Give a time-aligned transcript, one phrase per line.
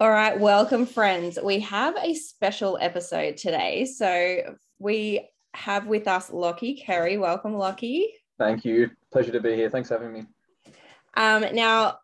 [0.00, 1.38] All right, welcome, friends.
[1.44, 3.84] We have a special episode today.
[3.84, 7.18] So we have with us Lockie Kerry.
[7.18, 8.10] Welcome, Lockie.
[8.38, 8.88] Thank you.
[9.12, 9.68] Pleasure to be here.
[9.68, 10.24] Thanks for having me.
[11.18, 11.98] Um, now,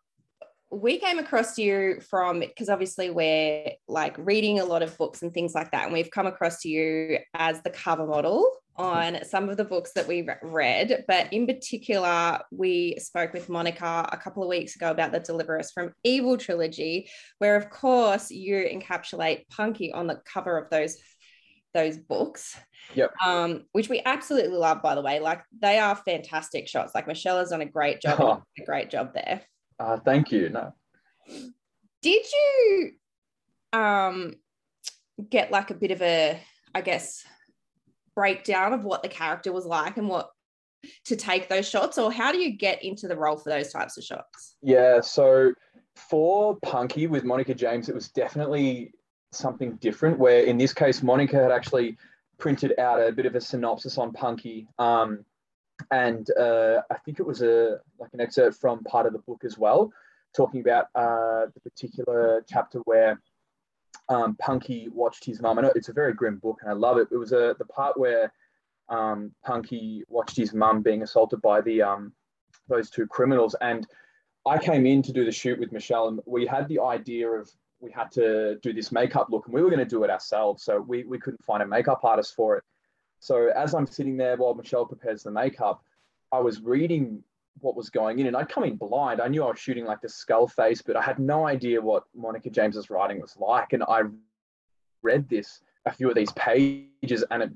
[0.69, 5.33] we came across you from because obviously we're like reading a lot of books and
[5.33, 9.57] things like that, and we've come across you as the cover model on some of
[9.57, 11.03] the books that we read.
[11.07, 15.59] But in particular, we spoke with Monica a couple of weeks ago about the Deliver
[15.59, 17.09] Us from Evil trilogy,
[17.39, 20.97] where of course you encapsulate Punky on the cover of those
[21.73, 22.57] those books.
[22.95, 23.11] Yep.
[23.25, 25.19] Um, which we absolutely love, by the way.
[25.19, 26.93] Like they are fantastic shots.
[26.93, 28.43] Like Michelle has done a great job, oh.
[28.59, 29.41] a great job there.
[29.79, 30.49] Uh, thank you.
[30.49, 30.73] No.
[32.01, 32.91] Did you
[33.73, 34.35] um
[35.29, 36.39] get like a bit of a,
[36.73, 37.23] I guess,
[38.15, 40.29] breakdown of what the character was like and what
[41.05, 43.97] to take those shots, or how do you get into the role for those types
[43.97, 44.55] of shots?
[44.61, 45.53] Yeah, so
[45.95, 48.93] for Punky with Monica James, it was definitely
[49.31, 50.19] something different.
[50.19, 51.97] Where in this case, Monica had actually
[52.37, 55.25] printed out a bit of a synopsis on Punky, um,
[55.91, 59.43] and uh, I think it was a like an excerpt from part of the book
[59.45, 59.91] as well,
[60.35, 63.21] talking about uh, the particular chapter where
[64.09, 65.59] um, Punky watched his mum.
[65.59, 67.07] I know it's a very grim book, and I love it.
[67.11, 68.31] It was a the part where
[68.89, 72.13] um, Punky watched his mum being assaulted by the um,
[72.67, 73.87] those two criminals, and
[74.45, 77.49] I came in to do the shoot with Michelle, and we had the idea of
[77.79, 80.63] we had to do this makeup look, and we were going to do it ourselves.
[80.63, 82.63] So we we couldn't find a makeup artist for it.
[83.19, 85.83] So as I'm sitting there while Michelle prepares the makeup,
[86.31, 87.23] I was reading
[87.59, 88.27] what was going in.
[88.27, 89.21] And I'd come in blind.
[89.21, 92.03] I knew I was shooting like the skull face, but I had no idea what
[92.15, 93.73] Monica James's writing was like.
[93.73, 94.01] And I
[95.01, 97.51] read this, a few of these pages, and it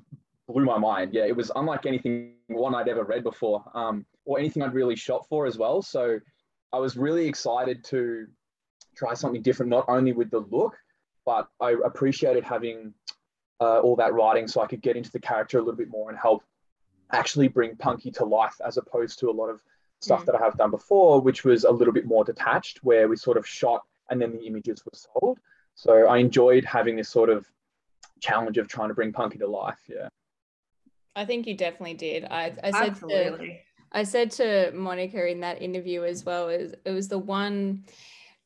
[0.47, 1.13] blew my mind.
[1.13, 4.95] Yeah, it was unlike anything one I'd ever read before, um, or anything I'd really
[4.95, 5.81] shot for as well.
[5.81, 6.19] So
[6.73, 8.27] I was really excited to
[8.95, 10.75] try something different, not only with the look,
[11.25, 12.93] but I appreciated having
[13.61, 16.09] uh, all that writing so I could get into the character a little bit more
[16.09, 16.43] and help
[17.13, 19.61] actually bring Punky to life as opposed to a lot of
[19.99, 20.25] stuff mm.
[20.25, 23.37] that I have done before, which was a little bit more detached, where we sort
[23.37, 25.39] of shot and then the images were sold.
[25.75, 27.45] So I enjoyed having this sort of
[28.19, 29.79] challenge of trying to bring Punky to life.
[29.87, 30.09] Yeah.
[31.15, 32.25] I think you definitely did.
[32.25, 33.47] I, I said Absolutely.
[33.47, 33.55] to
[33.93, 37.83] I said to Monica in that interview as well, is it was the one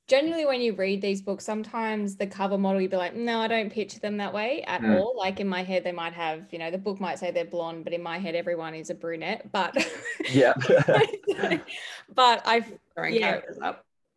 [0.07, 3.47] generally when you read these books sometimes the cover model you'd be like no i
[3.47, 4.99] don't picture them that way at mm.
[4.99, 5.16] all.
[5.17, 7.83] Like in my head they might have you know the book might say they're blonde
[7.83, 9.75] but in my head everyone is a brunette but
[10.29, 10.53] yeah.
[12.13, 12.71] but i've
[13.09, 13.41] yeah,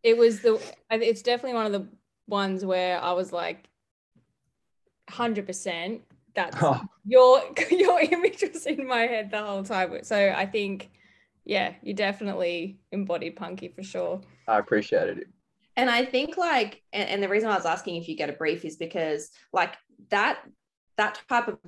[0.03, 0.61] it was the
[0.91, 1.87] it's definitely one of the
[2.27, 3.69] ones where i was like
[5.11, 6.01] 100%
[6.35, 6.81] that's oh.
[7.05, 9.99] your your image was in my head the whole time.
[10.03, 10.91] So i think
[11.45, 14.21] yeah you definitely embodied punky for sure.
[14.47, 15.29] I appreciated it
[15.79, 18.33] and I think like, and, and the reason I was asking if you get a
[18.33, 19.77] brief is because like
[20.11, 20.41] that
[20.97, 21.59] that type of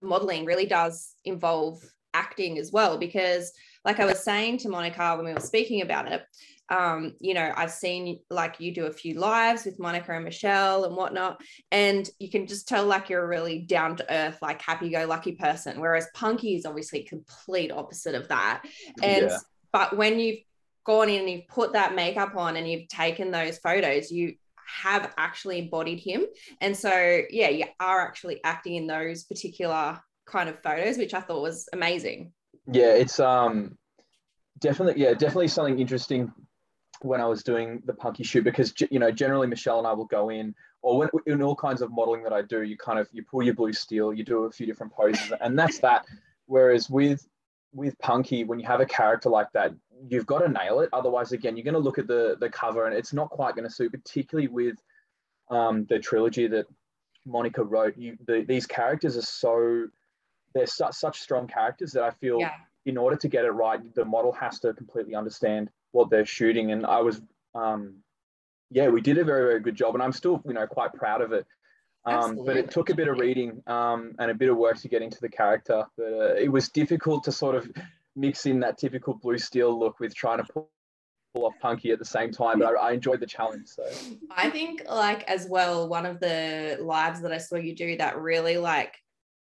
[0.00, 1.82] modeling really does involve
[2.14, 2.96] acting as well.
[2.96, 3.52] Because
[3.84, 6.22] like I was saying to Monica when we were speaking about it,
[6.68, 10.84] um, you know, I've seen like you do a few lives with Monica and Michelle
[10.84, 11.40] and whatnot,
[11.72, 15.06] and you can just tell like you're a really down to earth, like happy go
[15.06, 15.80] lucky person.
[15.80, 18.62] Whereas Punky is obviously complete opposite of that.
[19.02, 19.38] And yeah.
[19.72, 20.38] but when you've
[20.86, 24.34] gone in and you've put that makeup on and you've taken those photos, you
[24.66, 26.24] have actually embodied him.
[26.60, 31.20] And so, yeah, you are actually acting in those particular kind of photos, which I
[31.20, 32.32] thought was amazing.
[32.70, 33.78] Yeah, it's um
[34.58, 36.32] definitely yeah, definitely something interesting
[37.02, 40.06] when I was doing the punky shoot because you know generally Michelle and I will
[40.06, 43.08] go in or when, in all kinds of modeling that I do, you kind of
[43.12, 46.06] you pull your blue steel, you do a few different poses, and that's that.
[46.46, 47.26] Whereas with
[47.72, 49.72] with Punky, when you have a character like that,
[50.08, 50.90] you've got to nail it.
[50.92, 53.68] Otherwise, again, you're going to look at the the cover and it's not quite going
[53.68, 54.76] to suit, particularly with
[55.50, 56.66] um, the trilogy that
[57.24, 57.96] Monica wrote.
[57.96, 59.86] You, the, these characters are so
[60.54, 62.52] they're such such strong characters that I feel yeah.
[62.84, 66.72] in order to get it right, the model has to completely understand what they're shooting.
[66.72, 67.20] And I was,
[67.54, 67.96] um,
[68.70, 71.20] yeah, we did a very very good job, and I'm still you know quite proud
[71.20, 71.46] of it.
[72.04, 74.88] Um, but it took a bit of reading um, and a bit of work to
[74.88, 75.84] get into the character.
[75.96, 77.68] But uh, it was difficult to sort of
[78.16, 80.68] mix in that typical blue steel look with trying to pull
[81.34, 83.84] off punky at the same time but I, I, enjoyed the challenge so
[84.30, 88.18] i think like as well one of the lives that i saw you do that
[88.18, 88.94] really like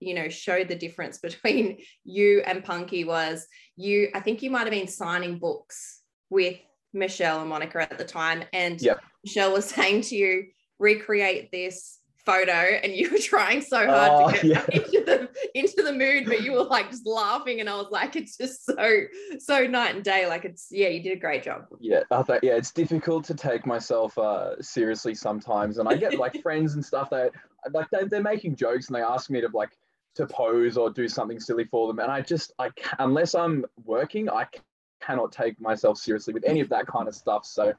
[0.00, 3.46] you know showed the difference between you and punky was
[3.76, 6.00] you i think you might have been signing books
[6.30, 6.56] with
[6.94, 9.00] michelle and monica at the time and yep.
[9.22, 10.44] michelle was saying to you
[10.78, 14.64] recreate this photo and you were trying so hard oh, to get yeah.
[14.72, 18.16] into the into the mood but you were like just laughing and I was like
[18.16, 19.00] it's just so
[19.38, 22.42] so night and day like it's yeah you did a great job yeah I thought
[22.42, 26.84] yeah it's difficult to take myself uh seriously sometimes and I get like friends and
[26.84, 27.32] stuff that
[27.72, 29.76] like they, they're making jokes and they ask me to like
[30.14, 34.30] to pose or do something silly for them and I just I unless I'm working
[34.30, 34.46] I
[35.02, 37.74] cannot take myself seriously with any of that kind of stuff so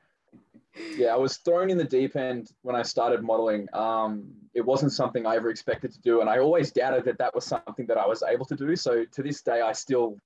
[0.97, 3.67] yeah, I was thrown in the deep end when I started modeling.
[3.73, 7.33] Um, it wasn't something I ever expected to do, and I always doubted that that
[7.33, 8.75] was something that I was able to do.
[8.75, 10.17] So to this day, I still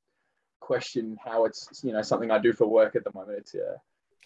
[0.59, 3.39] question how it's you know something I do for work at the moment.
[3.39, 3.77] It's yeah.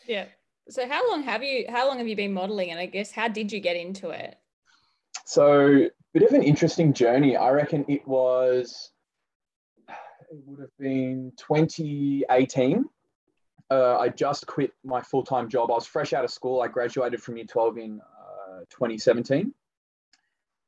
[0.08, 0.26] Yeah.
[0.70, 3.28] So how long have you how long have you been modeling, and I guess how
[3.28, 4.38] did you get into it?
[5.26, 7.36] So bit of an interesting journey.
[7.36, 8.92] I reckon it was.
[9.88, 12.86] It would have been 2018
[13.74, 15.72] uh, I just quit my full time job.
[15.72, 16.62] I was fresh out of school.
[16.62, 19.54] I graduated from year 12 in uh, 2017.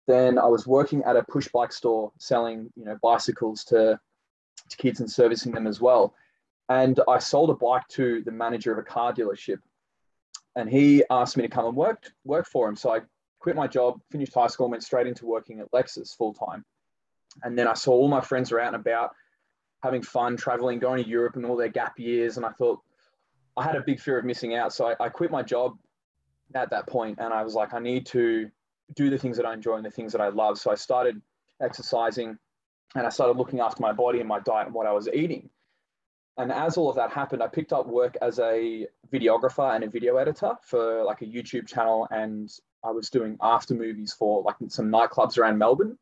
[0.07, 3.99] Then I was working at a push bike store selling, you know, bicycles to,
[4.69, 6.15] to kids and servicing them as well.
[6.67, 9.59] And I sold a bike to the manager of a car dealership.
[10.55, 12.75] And he asked me to come and work, work for him.
[12.75, 13.01] So I
[13.39, 16.65] quit my job, finished high school, went straight into working at Lexus full time.
[17.43, 19.11] And then I saw all my friends are out and about
[19.83, 22.37] having fun, traveling, going to Europe and all their gap years.
[22.37, 22.79] And I thought,
[23.57, 24.73] I had a big fear of missing out.
[24.73, 25.77] So I, I quit my job
[26.53, 28.49] at that point and I was like, I need to
[28.95, 30.57] do the things that I enjoy and the things that I love.
[30.57, 31.21] So I started
[31.61, 32.37] exercising
[32.95, 35.49] and I started looking after my body and my diet and what I was eating.
[36.37, 39.89] And as all of that happened, I picked up work as a videographer and a
[39.89, 42.07] video editor for like a YouTube channel.
[42.11, 42.51] And
[42.83, 45.97] I was doing after movies for like some nightclubs around Melbourne.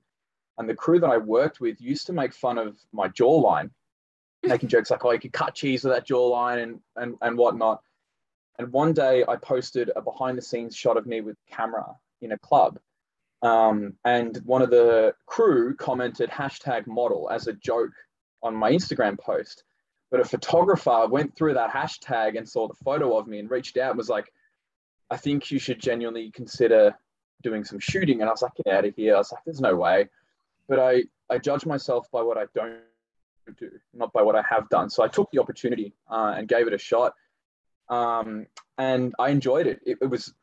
[0.58, 3.70] And the crew that I worked with used to make fun of my jawline
[4.44, 7.82] making jokes like, oh, you could cut cheese with that jawline and, and, and whatnot.
[8.60, 12.32] And one day I posted a behind the scenes shot of me with camera in
[12.32, 12.80] a club.
[13.42, 17.92] Um, and one of the crew commented hashtag model as a joke
[18.42, 19.64] on my Instagram post.
[20.12, 23.78] But a photographer went through that hashtag and saw the photo of me and reached
[23.78, 24.32] out and was like,
[25.10, 26.96] I think you should genuinely consider
[27.42, 28.22] doing some shooting.
[28.22, 29.16] And I was like, get out of here.
[29.16, 30.08] I was like, there's no way.
[30.70, 32.80] But I, I judge myself by what I don't
[33.52, 34.90] do, not by what I have done.
[34.90, 37.14] So I took the opportunity uh, and gave it a shot.
[37.90, 38.48] Um,
[38.78, 39.80] and I enjoyed it.
[39.86, 39.98] it.
[40.02, 40.10] it.
[40.10, 40.34] was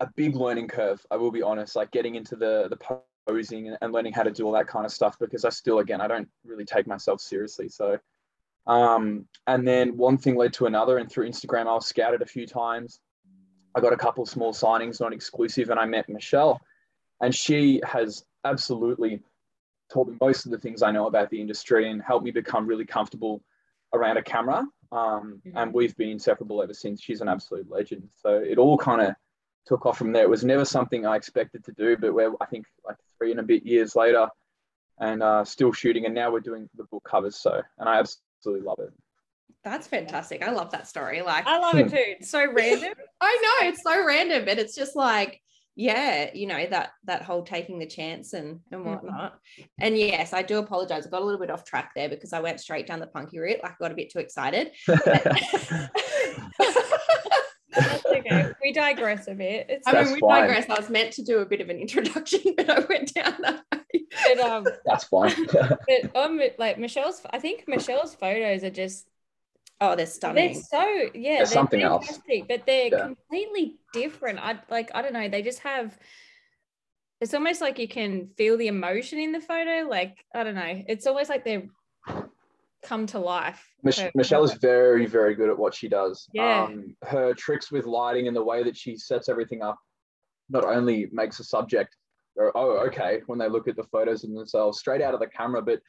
[0.00, 2.78] a big learning curve, I will be honest, like getting into the, the
[3.26, 5.78] posing and, and learning how to do all that kind of stuff because I still,
[5.78, 7.68] again, I don't really take myself seriously.
[7.68, 7.98] So,
[8.66, 10.98] um, and then one thing led to another.
[10.98, 13.00] And through Instagram, I was scouted a few times.
[13.74, 16.60] I got a couple of small signings, not exclusive, and I met Michelle.
[17.20, 19.20] And she has absolutely
[19.92, 22.66] taught me most of the things I know about the industry and helped me become
[22.66, 23.42] really comfortable
[23.92, 24.66] around a camera.
[24.92, 25.56] Um, mm-hmm.
[25.56, 27.00] And we've been inseparable ever since.
[27.00, 28.08] She's an absolute legend.
[28.22, 29.14] So it all kind of
[29.66, 30.22] took off from there.
[30.22, 33.40] It was never something I expected to do, but we're, I think, like three and
[33.40, 34.28] a bit years later
[34.98, 36.06] and uh, still shooting.
[36.06, 37.36] And now we're doing the book covers.
[37.36, 38.92] So, and I absolutely love it.
[39.64, 40.42] That's fantastic.
[40.42, 41.20] I love that story.
[41.20, 41.96] Like, I love it too.
[41.96, 42.94] It's so random.
[43.20, 45.42] I know it's so random, but it's just like,
[45.78, 48.90] yeah you know that that whole taking the chance and and mm-hmm.
[48.90, 49.62] whatnot mm-hmm.
[49.78, 52.40] and yes i do apologize i got a little bit off track there because i
[52.40, 54.72] went straight down the punky route like i got a bit too excited
[57.70, 58.50] That's okay.
[58.60, 59.66] We digress a bit.
[59.68, 60.48] It's I mean, we fine.
[60.48, 60.68] digress.
[60.68, 63.62] I was meant to do a bit of an introduction, but I went down that
[63.72, 64.06] way.
[64.26, 65.46] But, um, That's fine.
[65.52, 69.06] but um, like Michelle's, I think Michelle's photos are just
[69.80, 70.54] Oh, they're stunning.
[70.54, 72.20] They're so yeah, they're something else.
[72.48, 72.98] But they're yeah.
[72.98, 74.40] completely different.
[74.40, 75.28] I like I don't know.
[75.28, 75.96] They just have.
[77.20, 79.88] It's almost like you can feel the emotion in the photo.
[79.88, 80.82] Like I don't know.
[80.88, 81.68] It's almost like they're
[82.82, 83.64] come to life.
[83.82, 86.28] Mich- Michelle is very very good at what she does.
[86.32, 86.64] Yeah.
[86.64, 89.78] Um, her tricks with lighting and the way that she sets everything up
[90.48, 91.94] not only makes a subject
[92.36, 95.26] go, oh okay when they look at the photos of themselves straight out of the
[95.28, 95.80] camera, but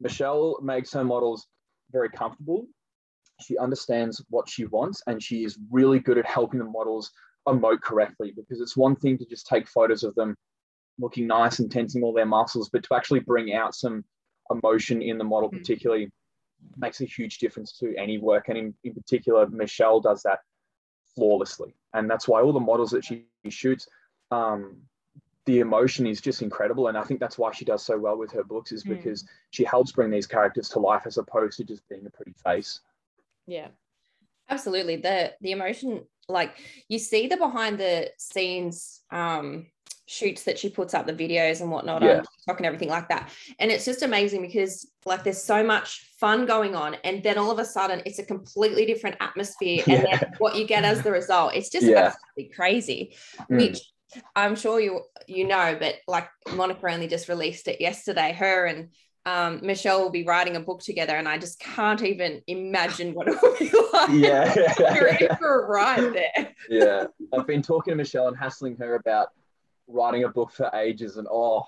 [0.00, 1.46] Michelle makes her models
[1.92, 2.66] very comfortable
[3.40, 7.10] she understands what she wants and she is really good at helping the models
[7.46, 10.36] emote correctly because it's one thing to just take photos of them
[10.98, 14.04] looking nice and tensing all their muscles but to actually bring out some
[14.50, 15.58] emotion in the model mm-hmm.
[15.58, 16.10] particularly
[16.76, 20.40] makes a huge difference to any work and in, in particular michelle does that
[21.14, 23.86] flawlessly and that's why all the models that she shoots
[24.30, 24.76] um,
[25.46, 28.32] the emotion is just incredible and i think that's why she does so well with
[28.32, 28.96] her books is mm.
[28.96, 32.34] because she helps bring these characters to life as opposed to just being a pretty
[32.44, 32.80] face
[33.48, 33.68] yeah.
[34.48, 34.96] Absolutely.
[34.96, 36.52] The the emotion, like
[36.88, 39.66] you see the behind the scenes um
[40.06, 42.08] shoots that she puts up the videos and whatnot yeah.
[42.08, 43.30] on TikTok and everything like that.
[43.58, 46.96] And it's just amazing because like there's so much fun going on.
[47.04, 49.82] And then all of a sudden it's a completely different atmosphere.
[49.86, 50.18] And yeah.
[50.18, 52.06] then what you get as the result, it's just yeah.
[52.06, 53.16] absolutely crazy.
[53.50, 53.58] Mm.
[53.58, 53.80] Which
[54.34, 58.32] I'm sure you you know, but like Monica only just released it yesterday.
[58.32, 58.88] Her and
[59.28, 63.28] um, Michelle will be writing a book together, and I just can't even imagine what
[63.28, 64.10] it will be like.
[64.10, 64.54] Yeah,
[64.94, 66.54] you're in for a ride there.
[66.68, 69.28] yeah, I've been talking to Michelle and hassling her about
[69.86, 71.64] writing a book for ages, and oh,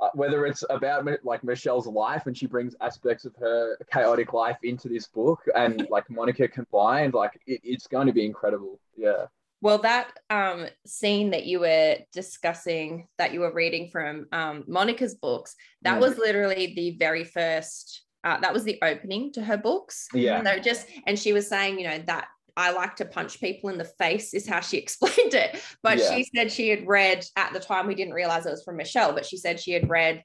[0.00, 4.58] uh, whether it's about like Michelle's life and she brings aspects of her chaotic life
[4.62, 8.78] into this book, and like Monica combined, like it, it's going to be incredible.
[8.96, 9.26] Yeah.
[9.62, 15.14] Well, that um, scene that you were discussing, that you were reading from um, Monica's
[15.14, 16.00] books, that mm.
[16.00, 18.02] was literally the very first.
[18.24, 20.08] Uh, that was the opening to her books.
[20.12, 20.36] Yeah.
[20.36, 22.26] And they just, and she was saying, you know, that
[22.56, 25.62] I like to punch people in the face, is how she explained it.
[25.82, 26.16] But yeah.
[26.16, 29.12] she said she had read at the time, we didn't realize it was from Michelle,
[29.12, 30.24] but she said she had read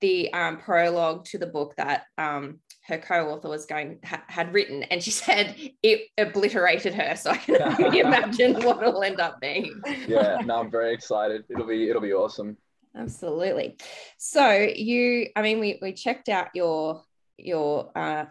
[0.00, 4.82] the um, prologue to the book that um, her co-author was going ha- had written
[4.84, 7.16] and she said it obliterated her.
[7.16, 9.80] So i can only imagine what it'll end up being.
[10.06, 11.44] Yeah no i'm very excited.
[11.48, 12.56] It'll be it'll be awesome.
[12.94, 13.76] Absolutely.
[14.18, 17.02] So you i mean we we checked out your
[17.38, 18.26] your uh,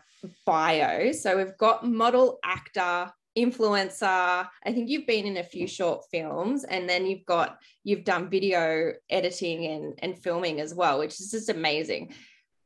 [0.46, 1.12] bio.
[1.12, 4.48] So we've got model actor influencer.
[4.66, 8.30] I think you've been in a few short films and then you've got you've done
[8.30, 12.14] video editing and and filming as well which is just amazing.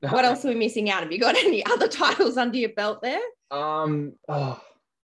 [0.01, 1.03] What else are we missing out?
[1.03, 3.21] Have you got any other titles under your belt there?
[3.51, 4.61] Um oh,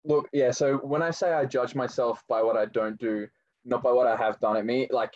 [0.05, 3.27] look yeah so when i say i judge myself by what i don't do
[3.65, 5.13] not by what i have done at me like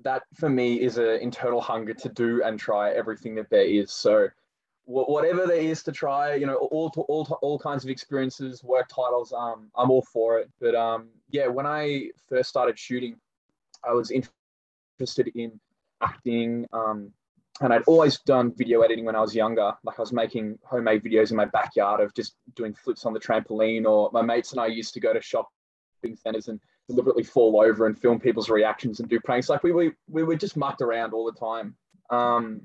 [0.00, 3.92] that for me is an internal hunger to do and try everything that there is.
[3.92, 4.28] So
[4.88, 9.32] whatever there is to try, you know, all all all kinds of experiences, work titles.
[9.32, 10.50] Um, I'm all for it.
[10.60, 13.16] But um, yeah, when I first started shooting,
[13.86, 15.60] I was interested in
[16.02, 16.66] acting.
[16.72, 17.12] Um,
[17.60, 19.74] and I'd always done video editing when I was younger.
[19.82, 23.20] Like I was making homemade videos in my backyard of just doing flips on the
[23.20, 27.60] trampoline, or my mates and I used to go to shopping centers and deliberately fall
[27.60, 29.50] over and film people's reactions and do pranks.
[29.50, 31.76] Like we we, we were just mucked around all the time.
[32.10, 32.62] Um,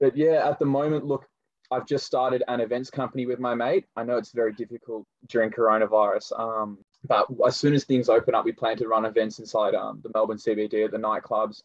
[0.00, 1.26] but yeah, at the moment, look,
[1.70, 3.84] I've just started an events company with my mate.
[3.96, 8.44] I know it's very difficult during coronavirus, um, but as soon as things open up,
[8.44, 11.62] we plan to run events inside um, the Melbourne CBD at the nightclubs.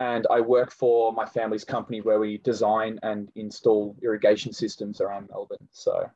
[0.00, 5.28] And I work for my family's company where we design and install irrigation systems around
[5.30, 5.66] Melbourne.
[5.72, 6.08] So,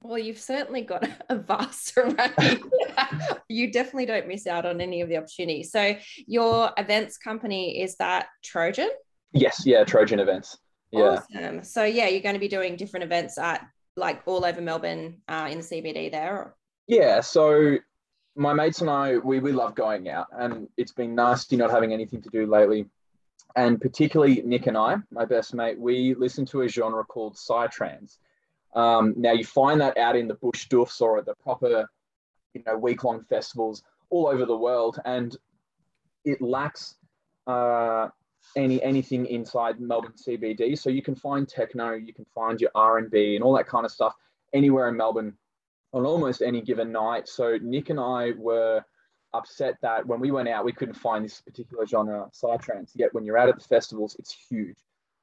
[0.00, 2.60] well, you've certainly got a vast array.
[3.48, 5.70] you definitely don't miss out on any of the opportunities.
[5.70, 8.90] So, your events company is that Trojan?
[9.32, 10.56] Yes, yeah, Trojan Events.
[10.94, 11.20] Yeah.
[11.36, 11.64] Awesome.
[11.64, 15.48] So yeah, you're going to be doing different events at like all over Melbourne uh,
[15.50, 16.54] in the CBD there.
[16.86, 17.20] Yeah.
[17.20, 17.78] So
[18.36, 21.92] my mates and I, we, we love going out and it's been nasty not having
[21.92, 22.86] anything to do lately.
[23.56, 28.18] And particularly Nick and I, my best mate, we listen to a genre called Psytrance.
[28.74, 31.88] Um, now you find that out in the bush doofs or at the proper,
[32.54, 35.36] you know, week-long festivals all over the world, and
[36.24, 36.96] it lacks
[37.46, 38.08] uh,
[38.56, 40.78] any anything inside Melbourne CBD.
[40.78, 43.66] So you can find techno, you can find your R and B and all that
[43.66, 44.14] kind of stuff
[44.52, 45.34] anywhere in Melbourne
[45.92, 47.28] on almost any given night.
[47.28, 48.84] So Nick and I were
[49.32, 52.92] upset that when we went out, we couldn't find this particular genre, psytrance.
[52.94, 54.76] Yet when you're out at the festivals, it's huge.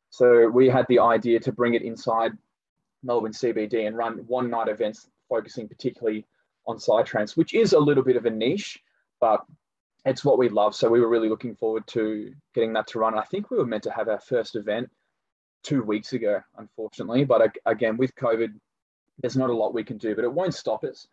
[0.10, 2.34] So we had the idea to bring it inside
[3.04, 6.26] Melbourne CBD and run one night events focusing particularly
[6.68, 8.80] on psytrance, which is a little bit of a niche,
[9.20, 9.42] but
[10.06, 10.76] it's what we love.
[10.76, 13.18] So we were really looking forward to getting that to run.
[13.18, 14.90] I think we were meant to have our first event
[15.64, 17.24] two weeks ago, unfortunately.
[17.24, 18.50] But again, with COVID,
[19.22, 21.08] there's not a lot we can do, but it won't stop us.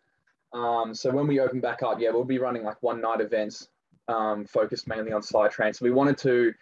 [0.53, 3.67] Um, so when we open back up, yeah, we'll be running like one night events
[4.07, 5.77] um, focused mainly on Psytrance.
[5.77, 6.53] So we wanted to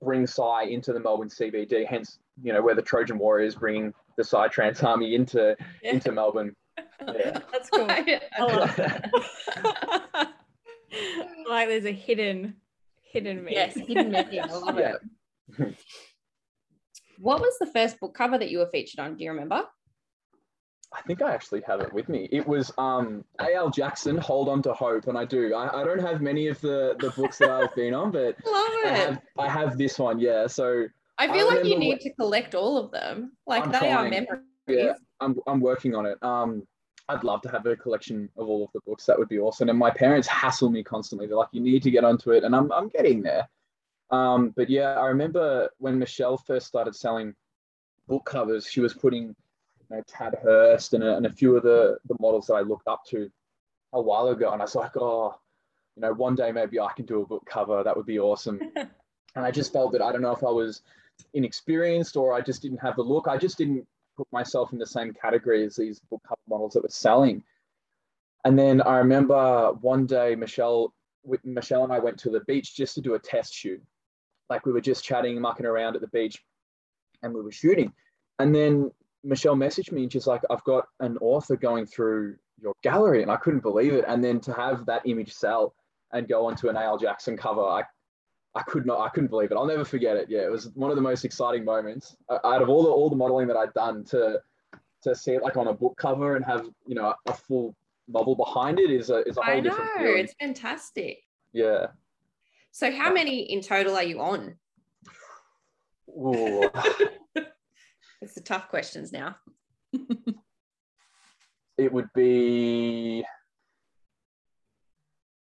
[0.00, 4.22] bring Psy into the Melbourne CBD, hence, you know, where the Trojan Warriors bringing the
[4.22, 5.92] Psytrance army into yeah.
[5.92, 6.54] into Melbourne.
[7.06, 7.38] Yeah.
[7.52, 7.86] That's cool.
[7.90, 10.30] I love that.
[11.48, 12.54] like there's a hidden
[13.02, 13.54] hidden meaning.
[13.54, 14.40] Yes, hidden meaning.
[14.40, 14.94] I love yeah.
[15.58, 15.76] it.
[17.18, 19.16] what was the first book cover that you were featured on?
[19.16, 19.64] Do you remember?
[20.92, 22.28] I think I actually have it with me.
[22.30, 23.68] It was um, A.L.
[23.70, 25.52] Jackson, Hold On to Hope, and I do.
[25.52, 28.70] I, I don't have many of the, the books that I've been on, but love
[28.84, 28.86] it.
[28.86, 30.46] I have, I have this one, yeah.
[30.46, 30.86] So
[31.18, 33.32] I feel I like you need to collect all of them.
[33.46, 33.94] Like I'm they trying.
[33.94, 34.44] are memories.
[34.68, 36.22] Yeah, I'm, I'm working on it.
[36.22, 36.62] Um,
[37.08, 39.04] I'd love to have a collection of all of the books.
[39.04, 39.68] That would be awesome.
[39.68, 41.26] And my parents hassle me constantly.
[41.26, 42.44] They're like, you need to get onto it.
[42.44, 43.48] And I'm, I'm getting there.
[44.10, 47.34] Um, but yeah, I remember when Michelle first started selling
[48.06, 49.34] book covers, she was putting
[49.90, 52.60] you know, Tad Hurst and a, and a few of the, the models that I
[52.60, 53.30] looked up to
[53.92, 54.52] a while ago.
[54.52, 55.34] And I was like, oh,
[55.96, 57.82] you know, one day maybe I can do a book cover.
[57.82, 58.60] That would be awesome.
[58.76, 60.82] and I just felt that I don't know if I was
[61.34, 63.28] inexperienced or I just didn't have the look.
[63.28, 66.82] I just didn't put myself in the same category as these book cover models that
[66.82, 67.42] were selling.
[68.44, 70.92] And then I remember one day Michelle
[71.42, 73.82] Michelle and I went to the beach just to do a test shoot.
[74.50, 76.42] Like we were just chatting, mucking around at the beach,
[77.22, 77.92] and we were shooting.
[78.38, 78.90] And then
[79.22, 83.22] Michelle messaged me and she's like, I've got an author going through your gallery.
[83.22, 84.04] And I couldn't believe it.
[84.06, 85.74] And then to have that image sell
[86.12, 86.98] and go onto an A.L.
[86.98, 87.84] Jackson cover, I,
[88.54, 89.56] I could not, I couldn't believe it.
[89.56, 90.28] I'll never forget it.
[90.28, 93.10] Yeah, it was one of the most exciting moments uh, out of all the all
[93.10, 94.40] the modeling that I'd done to
[95.02, 97.74] to see it like on a book cover and have you know a full
[98.08, 100.18] novel behind it is a is a whole I know, different feeling.
[100.18, 101.18] it's fantastic.
[101.52, 101.86] Yeah.
[102.70, 104.56] So how many in total are you on?
[106.08, 106.70] Ooh.
[108.24, 109.36] It's the tough questions now.
[111.76, 113.22] it would be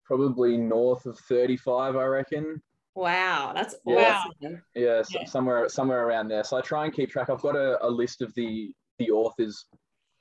[0.05, 2.63] probably north of 35 i reckon
[2.95, 4.23] Wow, that's Yeah.
[4.43, 4.63] awesome.
[4.75, 5.25] yeah, Yeah.
[5.25, 8.21] somewhere somewhere around there so i try and keep track i've got a, a list
[8.21, 9.67] of the the authors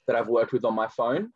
[0.07, 1.31] that i've worked with on my phone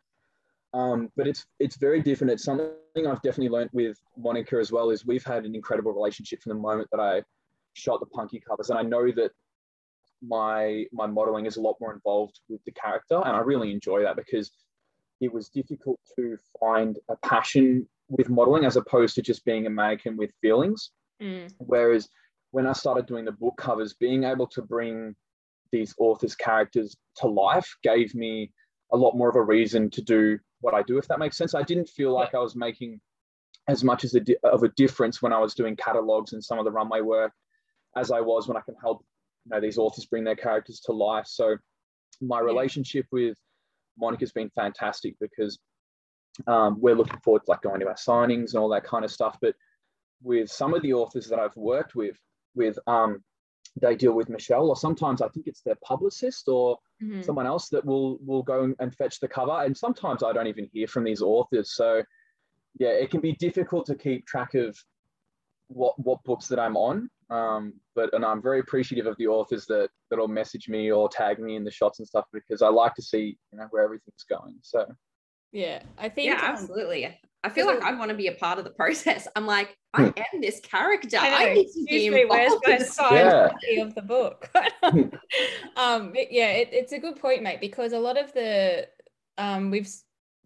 [0.72, 2.68] um, but it's it's very different it's something
[3.06, 6.58] i've definitely learned with monica as well is we've had an incredible relationship from the
[6.60, 7.22] moment that i
[7.74, 9.30] shot the punky covers and i know that
[10.26, 14.02] my my modeling is a lot more involved with the character and i really enjoy
[14.02, 14.50] that because
[15.20, 19.70] it was difficult to find a passion with modeling as opposed to just being a
[19.70, 20.90] mannequin with feelings
[21.24, 21.52] Mm.
[21.58, 22.08] Whereas
[22.50, 25.16] when I started doing the book covers, being able to bring
[25.72, 28.52] these authors' characters to life gave me
[28.92, 31.54] a lot more of a reason to do what I do, if that makes sense.
[31.54, 33.00] I didn't feel like I was making
[33.66, 36.58] as much as a di- of a difference when I was doing catalogs and some
[36.58, 37.32] of the runway work
[37.96, 39.04] as I was when I can help
[39.46, 41.26] you know these authors bring their characters to life.
[41.26, 41.56] So
[42.20, 42.44] my Yeah.
[42.44, 43.36] relationship with
[43.98, 45.58] Monica's been fantastic because
[46.46, 49.10] um, we're looking forward to like going to our signings and all that kind of
[49.10, 49.38] stuff.
[49.40, 49.54] But
[50.22, 52.18] with some of the authors that I've worked with,
[52.54, 53.22] with um,
[53.80, 57.24] they deal with Michelle, or sometimes I think it's their publicist or Mhm.
[57.24, 59.52] someone else that will will go and fetch the cover.
[59.64, 61.74] And sometimes I don't even hear from these authors.
[61.74, 62.02] So
[62.78, 64.78] yeah, it can be difficult to keep track of
[65.68, 67.10] what what books that I'm on.
[67.30, 71.38] Um, but and I'm very appreciative of the authors that that'll message me or tag
[71.40, 74.24] me in the shots and stuff because I like to see you know where everything's
[74.28, 74.58] going.
[74.62, 74.86] So
[75.50, 76.26] Yeah, I think.
[76.28, 77.18] Yeah, um, absolutely.
[77.44, 79.28] I feel like I want to be a part of the process.
[79.36, 81.18] I'm like, I am this character.
[81.20, 81.52] I I, know.
[81.54, 82.66] need to be Excuse me, where's involved.
[82.66, 83.82] my in this signed Yeah.
[83.84, 84.50] of the book?
[85.76, 88.88] um, but yeah, it, it's a good point, mate, because a lot of the
[89.38, 89.88] um, we've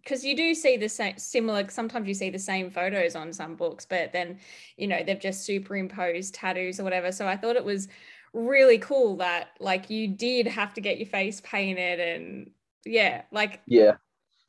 [0.03, 1.68] because you do see the same similar.
[1.68, 4.38] Sometimes you see the same photos on some books, but then
[4.77, 7.12] you know they've just superimposed tattoos or whatever.
[7.12, 7.88] So I thought it was
[8.35, 12.51] really cool that like you did have to get your face painted and
[12.85, 13.92] yeah, like yeah,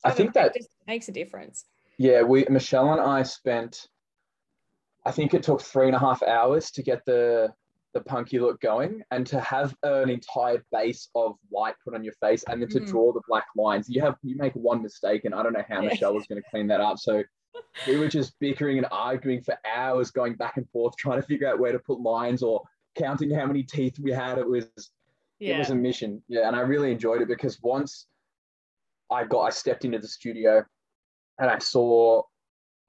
[0.03, 1.65] I think of- that just makes a difference.
[1.99, 3.87] Yeah, we Michelle and I spent.
[5.05, 7.53] I think it took three and a half hours to get the
[7.93, 12.13] the punky look going, and to have an entire base of white put on your
[12.21, 12.87] face, and then to Mhm.
[12.87, 13.89] draw the black lines.
[13.89, 15.89] You have you make one mistake, and I don't know how Yeah.
[15.89, 16.99] Michelle was going to clean that up.
[16.99, 17.21] So
[17.85, 21.47] we were just bickering and arguing for hours, going back and forth, trying to figure
[21.49, 22.63] out where to put lines or
[22.95, 24.37] counting how many teeth we had.
[24.37, 24.69] It was
[25.41, 26.23] it was a mission.
[26.29, 28.07] Yeah, and I really enjoyed it because once
[29.09, 30.63] I got I stepped into the studio
[31.39, 32.21] and I saw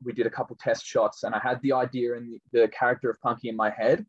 [0.02, 3.10] we did a couple test shots and I had the idea and the, the character
[3.10, 4.04] of Punky in my head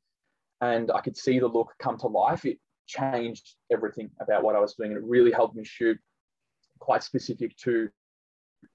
[0.61, 2.45] and I could see the look come to life.
[2.45, 5.97] It changed everything about what I was doing and it really helped me shoot
[6.79, 7.89] quite specific to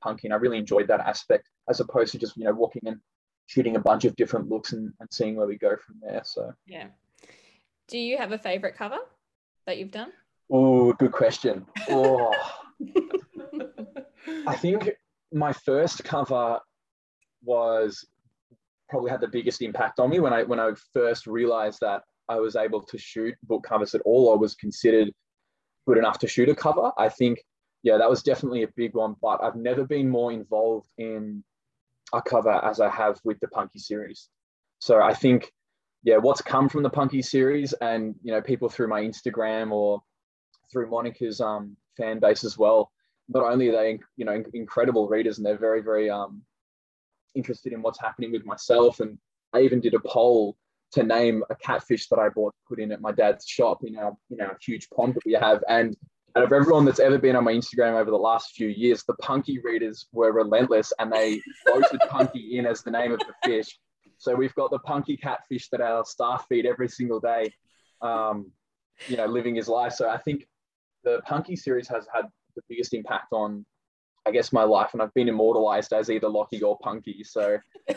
[0.02, 3.00] Punky and I really enjoyed that aspect as opposed to just you know walking and
[3.46, 6.22] shooting a bunch of different looks and, and seeing where we go from there.
[6.24, 6.88] So Yeah.
[7.88, 8.98] Do you have a favorite cover
[9.66, 10.12] that you've done?
[10.50, 11.66] oh good question.
[11.88, 12.32] Oh
[14.46, 14.96] I think
[15.36, 16.58] my first cover
[17.44, 18.04] was
[18.88, 22.36] probably had the biggest impact on me when I when I first realized that I
[22.36, 25.12] was able to shoot book covers at all or was considered
[25.86, 26.90] good enough to shoot a cover.
[26.98, 27.38] I think
[27.82, 31.44] yeah, that was definitely a big one, but I've never been more involved in
[32.12, 34.28] a cover as I have with the Punky series.
[34.78, 35.52] So I think
[36.02, 40.02] yeah, what's come from the Punky series and you know people through my Instagram or
[40.72, 42.90] through Monica's um, fan base as well.
[43.28, 46.42] Not only are they, you know, incredible readers, and they're very, very um,
[47.34, 49.00] interested in what's happening with myself.
[49.00, 49.18] And
[49.52, 50.56] I even did a poll
[50.92, 54.16] to name a catfish that I bought, put in at my dad's shop in our,
[54.28, 55.62] you know, huge pond that we have.
[55.68, 55.96] And
[56.36, 59.14] out of everyone that's ever been on my Instagram over the last few years, the
[59.14, 63.78] Punky readers were relentless, and they voted Punky in as the name of the fish.
[64.18, 67.52] So we've got the Punky catfish that our staff feed every single day.
[68.00, 68.52] Um,
[69.08, 69.92] you know, living his life.
[69.92, 70.46] So I think
[71.04, 72.24] the Punky series has had
[72.56, 73.64] the biggest impact on,
[74.26, 77.22] I guess, my life, and I've been immortalized as either Lockie or Punky.
[77.24, 77.94] So, yeah,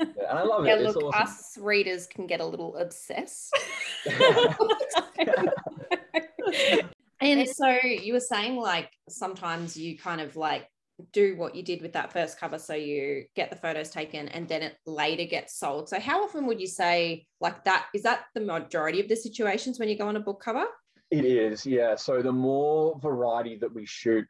[0.00, 0.82] and I love Yeah, it.
[0.82, 1.22] It's look, awesome.
[1.22, 3.56] us readers can get a little obsessed.
[7.20, 10.68] and so you were saying like sometimes you kind of like
[11.12, 14.48] do what you did with that first cover so you get the photos taken and
[14.48, 18.24] then it later gets sold so how often would you say like that is that
[18.34, 20.64] the majority of the situations when you go on a book cover
[21.12, 21.94] it is yeah.
[21.94, 24.26] So the more variety that we shoot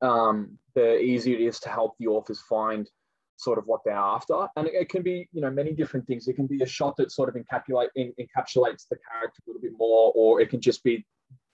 [0.00, 2.90] um, the easier it is to help the authors find
[3.36, 4.48] sort of what they're after.
[4.56, 6.26] And it, it, can be you know many different things.
[6.26, 9.60] It can be a shot that sort of encapsulate in, encapsulates the character a little
[9.60, 11.04] bit more or it can just be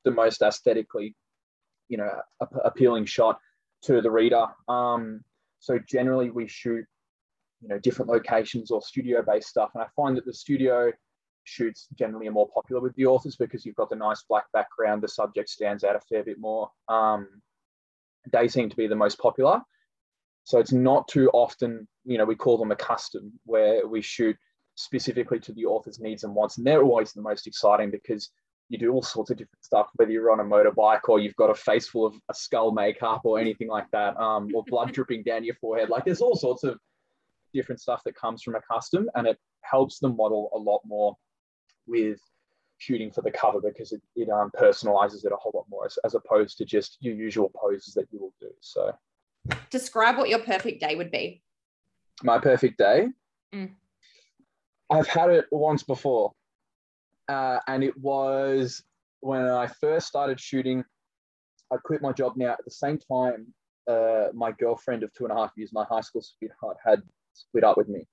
[0.04, 1.16] the most aesthetically
[1.88, 2.10] you know
[2.64, 3.40] appealing shot
[3.82, 4.46] to the reader.
[4.68, 5.24] Um,
[5.58, 6.84] so generally we shoot,
[7.60, 10.92] you know, different locations or studio-based stuff, and I find that the studio
[11.48, 15.02] shoots generally are more popular with the authors because you've got the nice black background,
[15.02, 16.70] the subject stands out a fair bit more.
[16.88, 17.28] Um,
[18.32, 19.60] they seem to be the most popular.
[20.44, 24.36] So it's not too often, you know, we call them a custom where we shoot
[24.76, 26.56] specifically to the author's needs and wants.
[26.56, 28.30] And they're always the most exciting because
[28.68, 31.50] you do all sorts of different stuff, whether you're on a motorbike or you've got
[31.50, 35.22] a face full of a skull makeup or anything like that, um, or blood dripping
[35.22, 35.88] down your forehead.
[35.88, 36.78] Like there's all sorts of
[37.54, 41.16] different stuff that comes from a custom, and it helps the model a lot more
[41.88, 42.20] with
[42.78, 45.98] shooting for the cover because it, it um, personalizes it a whole lot more as,
[46.04, 48.50] as opposed to just your usual poses that you will do.
[48.60, 48.92] So,
[49.70, 51.42] describe what your perfect day would be.
[52.22, 53.08] My perfect day.
[53.52, 53.72] Mm.
[54.90, 56.32] I've had it once before
[57.28, 58.82] uh, and it was
[59.20, 60.84] when I first started shooting.
[61.72, 63.46] I quit my job now at the same time.
[63.86, 67.02] Uh, my girlfriend of two and a half years, my high school sweetheart, had
[67.34, 68.06] split up with me.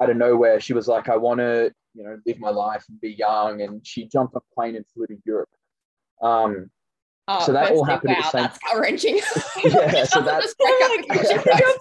[0.00, 3.00] Out of nowhere, she was like, "I want to, you know, live my life and
[3.00, 5.50] be young," and she jumped on a plane and flew to Europe.
[6.22, 6.70] Um,
[7.28, 8.42] Oh, so that all happened wow, at the same.
[8.42, 9.16] That's wrenching.
[9.64, 10.54] yeah, so that's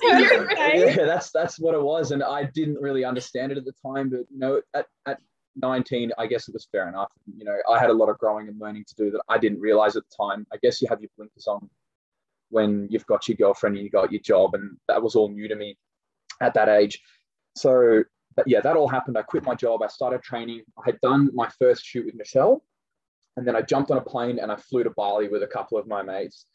[0.03, 4.09] yeah, that's that's what it was, and I didn't really understand it at the time.
[4.09, 5.19] But you know, at, at
[5.57, 7.11] 19, I guess it was fair enough.
[7.37, 9.59] You know, I had a lot of growing and learning to do that I didn't
[9.59, 10.47] realize at the time.
[10.51, 11.69] I guess you have your blinkers on
[12.49, 15.47] when you've got your girlfriend and you got your job, and that was all new
[15.47, 15.77] to me
[16.41, 16.99] at that age.
[17.55, 18.03] So,
[18.35, 19.17] but yeah, that all happened.
[19.17, 19.81] I quit my job.
[19.81, 20.63] I started training.
[20.77, 22.63] I had done my first shoot with Michelle,
[23.37, 25.77] and then I jumped on a plane and I flew to Bali with a couple
[25.77, 26.45] of my mates,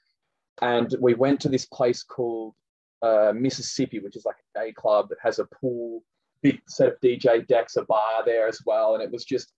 [0.63, 2.55] and we went to this place called
[3.03, 6.03] uh, Mrs Sippy, which is like a day club that has a pool
[6.43, 9.53] big set of DJ decks, a bar there as well, and it was just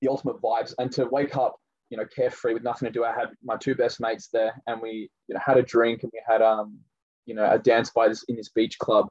[0.00, 0.74] the ultimate vibes.
[0.78, 1.56] And to wake up,
[1.90, 4.80] you know, carefree with nothing to do, I had my two best mates there, and
[4.80, 6.78] we, you know, had a drink and we had um,
[7.26, 9.08] you know, a dance by this in this beach club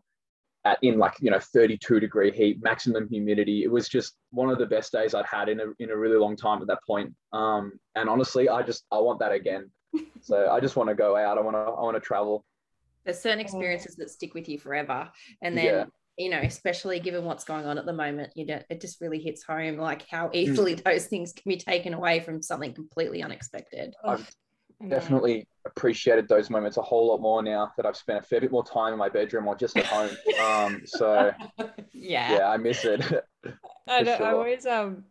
[0.67, 3.63] at in like you know 32 degree heat, maximum humidity.
[3.63, 6.17] It was just one of the best days I'd had in a in a really
[6.17, 7.13] long time at that point.
[7.33, 9.71] Um, and honestly, I just I want that again.
[10.21, 11.37] so I just want to go out.
[11.37, 12.45] I want to I want to travel.
[13.05, 15.09] There's certain experiences that stick with you forever,
[15.41, 15.85] and then yeah
[16.17, 19.19] you know, especially given what's going on at the moment, you know, it just really
[19.19, 20.33] hits home like how mm.
[20.33, 20.83] easily mm.
[20.83, 23.93] those things can be taken away from something completely unexpected.
[24.03, 24.27] I've
[24.87, 28.51] definitely appreciated those moments a whole lot more now that I've spent a fair bit
[28.51, 30.15] more time in my bedroom or just at home.
[30.43, 31.31] Um, so
[31.93, 33.01] yeah, yeah, I miss it.
[33.87, 34.23] I, sure.
[34.23, 35.03] I always um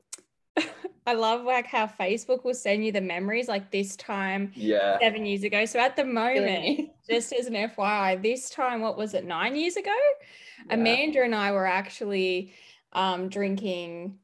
[1.07, 5.27] I love like how Facebook will send you the memories like this time yeah seven
[5.27, 5.65] years ago.
[5.65, 9.77] So at the moment, just as an FYI, this time, what was it, nine years
[9.77, 9.95] ago?
[10.67, 10.75] Yeah.
[10.75, 12.55] Amanda and I were actually
[12.93, 14.19] um, drinking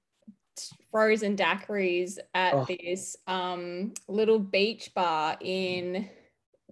[0.90, 2.66] frozen daiquiris at oh.
[2.68, 6.08] this um, little beach bar in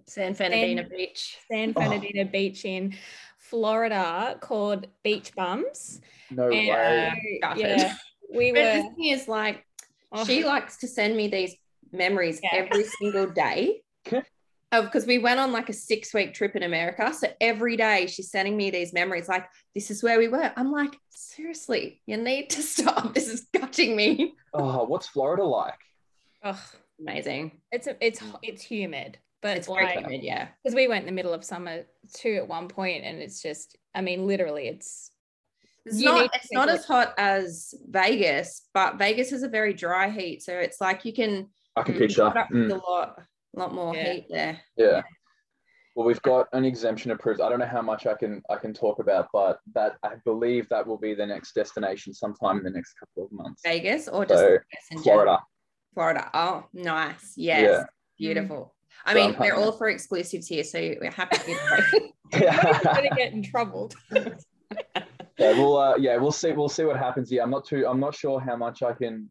[0.05, 1.37] San Fernandina San, Beach.
[1.49, 2.31] San Fernandina oh.
[2.31, 2.95] Beach in
[3.37, 6.01] Florida called Beach Bums.
[6.29, 7.39] No and, way.
[7.43, 7.95] Uh, yeah,
[8.33, 8.57] we were.
[8.57, 9.65] the thing is, like,
[10.11, 10.25] oh.
[10.25, 11.55] she likes to send me these
[11.91, 12.49] memories yeah.
[12.53, 13.81] every single day.
[14.71, 17.13] Because we went on like a six week trip in America.
[17.13, 20.51] So every day she's sending me these memories, like, this is where we were.
[20.55, 23.13] I'm like, seriously, you need to stop.
[23.13, 24.33] This is gutting me.
[24.53, 25.79] Oh, what's Florida like?
[26.43, 26.61] Oh,
[26.99, 27.59] amazing.
[27.71, 30.47] It's a, it's it's humid, but it's like, very humid, yeah.
[30.63, 33.77] Because we went in the middle of summer too at one point, and it's just,
[33.93, 35.11] I mean, literally, it's
[35.85, 40.43] it's not it's not as hot as Vegas, but Vegas is a very dry heat.
[40.43, 42.71] So it's like you can I can picture mm.
[42.71, 43.21] a lot
[43.55, 44.13] a lot more yeah.
[44.13, 44.61] heat there.
[44.77, 45.01] Yeah.
[45.95, 47.41] Well, we've got an exemption approved.
[47.41, 50.69] I don't know how much I can I can talk about, but that I believe
[50.69, 53.61] that will be the next destination sometime in the next couple of months.
[53.65, 55.39] Vegas or just so, Florida.
[55.93, 56.29] Florida.
[56.33, 57.33] Oh, nice.
[57.35, 57.61] Yes.
[57.61, 57.83] Yeah.
[58.17, 58.73] Beautiful.
[59.05, 62.79] I mean, we're all for exclusives here, so we're happy to yeah.
[62.83, 63.91] gonna get in trouble.
[64.11, 65.03] yeah,
[65.37, 66.51] we'll uh, yeah, we'll see.
[66.51, 67.31] We'll see what happens.
[67.31, 67.85] Yeah, I'm not too.
[67.87, 69.27] I'm not sure how much I can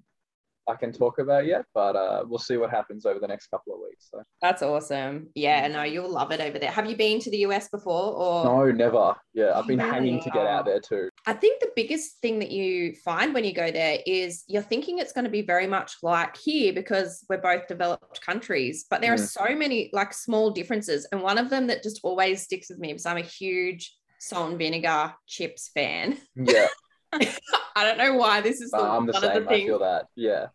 [0.71, 3.75] I can talk about yet, but uh, we'll see what happens over the next couple
[3.75, 4.09] of weeks.
[4.11, 5.29] So that's awesome.
[5.35, 6.71] Yeah, no, you'll love it over there.
[6.71, 8.15] Have you been to the US before?
[8.15, 9.15] Or no, never.
[9.35, 11.11] Yeah, I've been hanging to get out there too.
[11.27, 14.99] I think the biggest thing that you find when you go there is you're thinking
[14.99, 19.13] it's going to be very much like here because we're both developed countries, but there
[19.13, 19.21] mm.
[19.21, 21.07] are so many like small differences.
[21.13, 24.51] And one of them that just always sticks with me because I'm a huge salt
[24.51, 26.19] and vinegar chips fan.
[26.37, 26.67] Yeah.
[27.13, 29.31] I don't know why this is the, I'm the one same.
[29.31, 29.65] of the things.
[29.65, 30.07] I feel that.
[30.15, 30.47] Yeah.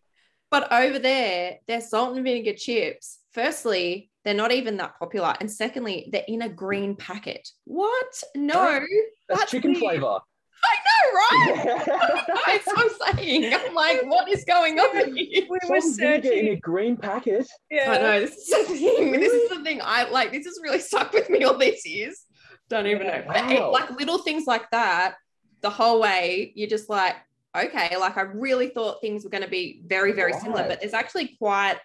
[0.50, 5.34] But over there, their salt and vinegar chips, firstly, they're not even that popular.
[5.40, 7.48] And secondly, they're in a green packet.
[7.64, 8.22] What?
[8.34, 8.80] No.
[9.28, 10.00] That's, that's chicken weird.
[10.00, 10.18] flavor.
[10.64, 11.84] I know, right?
[12.46, 13.54] that's what I'm saying.
[13.54, 15.46] I'm like, what is going on here?
[15.48, 17.46] We were searching in a green packet.
[17.70, 17.92] Yeah.
[17.92, 18.20] I know.
[18.20, 19.12] This is the thing.
[19.12, 19.80] This is the thing.
[19.82, 20.32] I like.
[20.32, 22.24] This has really stuck with me all these years.
[22.68, 23.22] Don't even know.
[23.28, 23.70] Wow.
[23.72, 25.14] like little things like that.
[25.60, 27.16] The whole way, you're just like,
[27.56, 30.40] okay, like I really thought things were going to be very, very right.
[30.40, 31.76] similar, but there's actually quite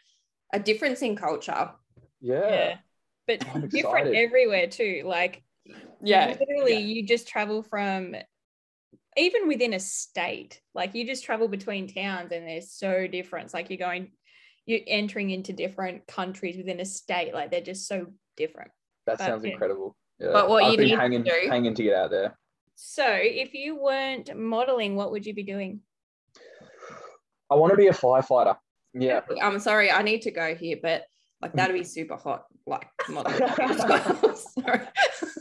[0.54, 1.72] a difference in culture.
[2.20, 2.50] Yeah.
[2.50, 2.76] yeah.
[3.28, 5.04] But different everywhere too.
[5.06, 5.44] Like,
[6.02, 6.80] yeah, literally, yeah.
[6.80, 8.16] you just travel from
[9.18, 13.46] even within a state, like you just travel between towns and they're so different.
[13.46, 14.12] It's like you're going,
[14.66, 17.34] you're entering into different countries within a state.
[17.34, 18.08] Like they're just so
[18.38, 18.72] different.
[19.06, 19.52] That but, sounds yeah.
[19.52, 19.96] incredible.
[20.20, 20.30] Yeah.
[20.32, 22.38] But what I've you been need hanging, to do, hanging to get out there.
[22.76, 25.82] So, if you weren't modeling, what would you be doing?
[27.50, 28.58] I want to be a firefighter.
[28.94, 29.22] Yeah.
[29.42, 31.04] I'm sorry, I need to go here, but
[31.42, 33.40] like that'd be super hot, like modeling.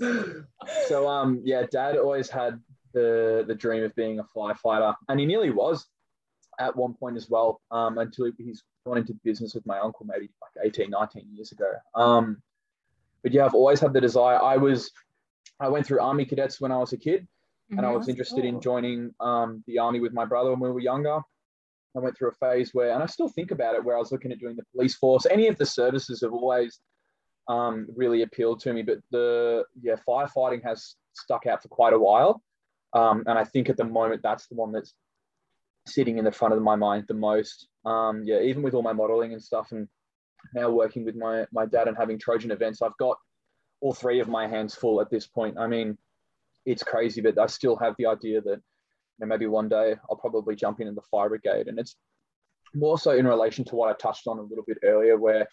[0.89, 2.61] so um yeah, dad always had
[2.93, 5.87] the the dream of being a firefighter, and he nearly was
[6.59, 7.61] at one point as well.
[7.71, 11.71] Um, until he's gone into business with my uncle maybe like 18, 19 years ago.
[11.95, 12.43] Um,
[13.23, 14.41] but yeah, I've always had the desire.
[14.41, 14.91] I was
[15.61, 17.79] I went through army cadets when I was a kid, mm-hmm.
[17.79, 20.81] and I was interested in joining um, the army with my brother when we were
[20.81, 21.21] younger.
[21.97, 24.13] I went through a phase where, and I still think about it, where I was
[24.13, 25.27] looking at doing the police force.
[25.27, 26.81] Any of the services have always
[27.49, 31.99] um, really appealed to me, but the yeah firefighting has stuck out for quite a
[31.99, 32.43] while,
[32.95, 34.95] um, and I think at the moment that's the one that's
[35.87, 37.69] sitting in the front of my mind the most.
[37.85, 39.89] Um, yeah, even with all my modeling and stuff, and
[40.55, 43.17] now working with my my dad and having Trojan events, I've got
[43.81, 45.59] all three of my hands full at this point.
[45.59, 45.97] I mean,
[46.67, 50.17] it's crazy, but I still have the idea that you know, maybe one day I'll
[50.17, 51.69] probably jump in the fire brigade.
[51.69, 51.97] And it's
[52.75, 55.47] more so in relation to what I touched on a little bit earlier, where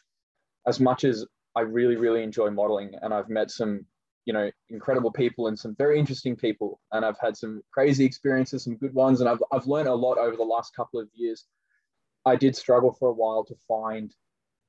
[0.68, 3.86] as much as I really, really enjoy modeling and I've met some,
[4.26, 8.66] you know, incredible people and some very interesting people, and I've had some crazy experiences,
[8.66, 11.46] some good ones, and I've, I've learned a lot over the last couple of years.
[12.26, 14.14] I did struggle for a while to find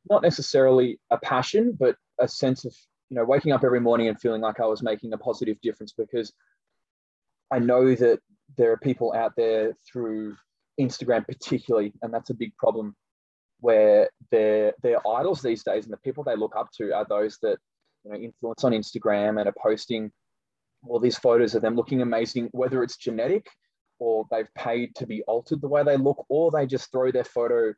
[0.09, 2.75] not necessarily a passion, but a sense of
[3.11, 5.93] you know, waking up every morning and feeling like I was making a positive difference
[5.93, 6.33] because
[7.51, 8.21] I know that
[8.57, 10.37] there are people out there through
[10.81, 12.95] Instagram particularly, and that's a big problem
[13.61, 17.39] where their their idols these days and the people they look up to are those
[17.43, 17.59] that
[18.05, 20.13] you know influence on Instagram and are posting
[20.87, 23.49] all these photos of them looking amazing, whether it's genetic
[23.99, 27.25] or they've paid to be altered the way they look, or they just throw their
[27.25, 27.75] photo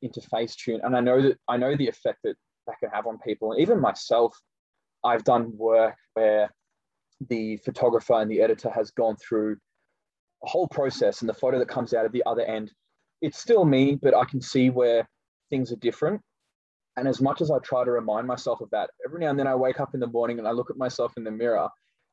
[0.00, 0.80] into Facetune.
[0.82, 3.60] And I know that I know the effect that that can have on people, and
[3.60, 4.36] even myself.
[5.04, 6.50] I've done work where
[7.28, 9.56] the photographer and the editor has gone through
[10.44, 12.72] a whole process and the photo that comes out at the other end,
[13.20, 15.08] it's still me, but I can see where
[15.50, 16.20] things are different.
[16.96, 19.46] And as much as I try to remind myself of that, every now and then
[19.46, 21.68] I wake up in the morning and I look at myself in the mirror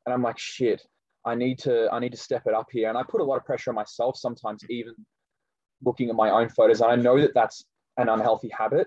[0.06, 0.82] and I'm like, shit,
[1.26, 2.88] I need to, I need to step it up here.
[2.88, 4.94] And I put a lot of pressure on myself sometimes, even
[5.82, 6.80] looking at my own photos.
[6.80, 7.64] And I know that that's
[7.98, 8.86] an unhealthy habit.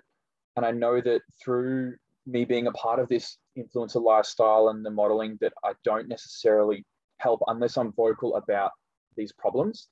[0.55, 4.89] And I know that through me being a part of this influencer lifestyle and the
[4.89, 6.85] modeling that I don't necessarily
[7.17, 8.71] help unless I'm vocal about
[9.15, 9.89] these problems.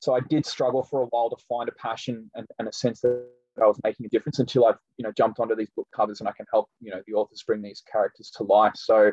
[0.00, 3.00] So I did struggle for a while to find a passion and, and a sense
[3.00, 3.26] that
[3.60, 6.28] I was making a difference until I've you know jumped onto these book covers and
[6.28, 8.74] I can help you know the authors bring these characters to life.
[8.76, 9.12] So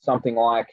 [0.00, 0.68] something like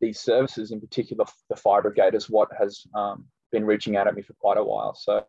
[0.00, 4.14] these services, in particular the Fire Brigade, is what has um, been reaching out at
[4.14, 4.94] me for quite a while.
[4.94, 5.24] So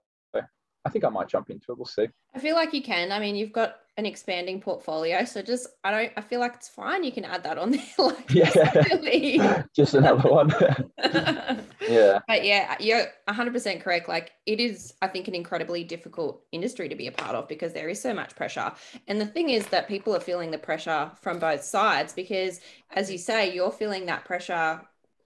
[0.84, 1.78] I think I might jump into it.
[1.78, 2.08] We'll see.
[2.34, 3.12] I feel like you can.
[3.12, 6.12] I mean, you've got an expanding portfolio, so just I don't.
[6.18, 7.04] I feel like it's fine.
[7.04, 7.84] You can add that on there.
[8.00, 10.52] like, yeah, just another one.
[11.88, 14.10] yeah, but yeah, you're 100 percent correct.
[14.10, 17.74] Like, it is, I think, an incredibly difficult industry to be a part of because
[17.74, 18.72] there is so much pressure.
[19.08, 22.60] And the thing is that people are feeling the pressure from both sides because,
[22.92, 24.82] as you say, you're feeling that pressure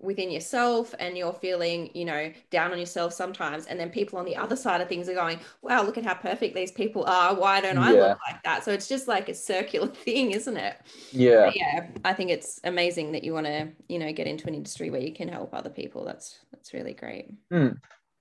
[0.06, 4.26] within yourself and you're feeling you know down on yourself sometimes and then people on
[4.26, 7.36] the other side of things are going wow look at how perfect these people are
[7.36, 8.00] why don't i yeah.
[8.02, 10.78] look like that so it's just like a circular thing isn't it
[11.12, 14.48] yeah but yeah i think it's amazing that you want to you know get into
[14.48, 17.78] an industry where you can help other people that's that's really great mm.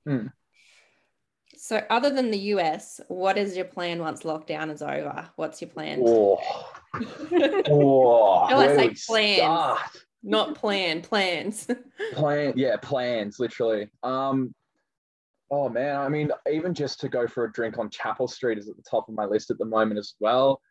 [0.06, 0.30] Mm.
[1.56, 5.30] So, other than the US, what is your plan once lockdown is over?
[5.36, 6.02] What's your plan?
[6.04, 6.38] Oh,
[7.70, 9.36] oh No, I say plans.
[9.38, 9.80] start?
[10.26, 11.68] Not plan, plans.
[12.14, 13.90] Plan, yeah, plans, literally.
[14.02, 14.54] Um,
[15.50, 18.68] oh man, I mean, even just to go for a drink on Chapel Street is
[18.68, 20.62] at the top of my list at the moment as well.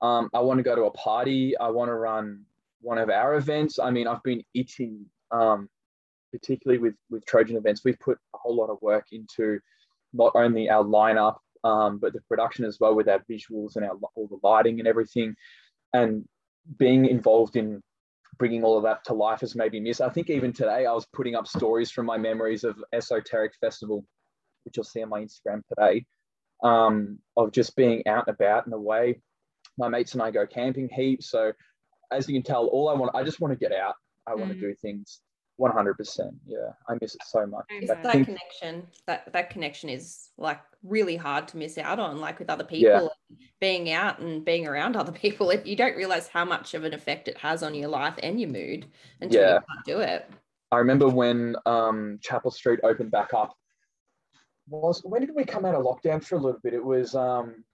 [0.00, 1.58] Um, I want to go to a party.
[1.58, 2.44] I want to run
[2.80, 3.80] one of our events.
[3.80, 5.68] I mean, I've been itching, um,
[6.32, 7.82] particularly with with Trojan events.
[7.84, 9.58] We've put a whole lot of work into
[10.12, 13.98] not only our lineup, um, but the production as well with our visuals and our
[14.14, 15.34] all the lighting and everything,
[15.92, 16.24] and
[16.78, 17.82] being involved in
[18.38, 20.00] bringing all of that to life has made me miss.
[20.00, 24.04] I think even today I was putting up stories from my memories of Esoteric Festival,
[24.64, 26.06] which you'll see on my Instagram today,
[26.62, 29.20] um, of just being out and about in and away.
[29.78, 31.30] My mates and I go camping heaps.
[31.30, 31.52] So
[32.10, 33.94] as you can tell, all I want, I just want to get out.
[34.26, 34.54] I want Mm.
[34.54, 35.20] to do things
[35.60, 36.32] 100%.
[36.46, 37.64] Yeah, I miss it so much.
[37.68, 42.18] It's that think- connection that that connection is like really hard to miss out on
[42.18, 43.12] like with other people
[43.60, 46.94] being out and being around other people if you don't realize how much of an
[46.94, 48.86] effect it has on your life and your mood
[49.20, 49.54] until Yeah.
[49.54, 50.30] you can't do it
[50.72, 53.54] I remember when um, Chapel Street opened back up.
[54.68, 56.74] Was when did we come out of lockdown for a little bit?
[56.74, 57.64] It was um,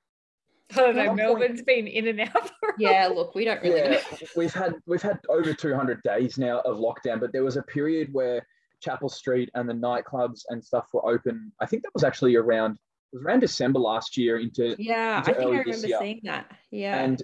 [0.72, 1.00] I don't know.
[1.02, 3.90] At point- Melbourne's been in and out for a yeah look we don't really yeah,
[3.90, 4.00] know
[4.36, 8.08] we've had we've had over 200 days now of lockdown, but there was a period
[8.12, 8.46] where
[8.80, 11.52] Chapel Street and the nightclubs and stuff were open.
[11.60, 12.72] I think that was actually around
[13.12, 15.86] it was around December last year into yeah into i think i early this remember
[15.88, 15.98] year.
[16.00, 17.22] seeing that yeah and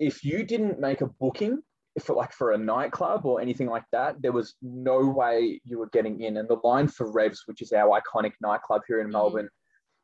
[0.00, 1.60] if you didn't make a booking
[2.02, 5.88] for like for a nightclub or anything like that, there was no way you were
[5.88, 6.36] getting in.
[6.36, 9.12] And the line for Revs, which is our iconic nightclub here in Mhm.
[9.12, 9.48] Melbourne,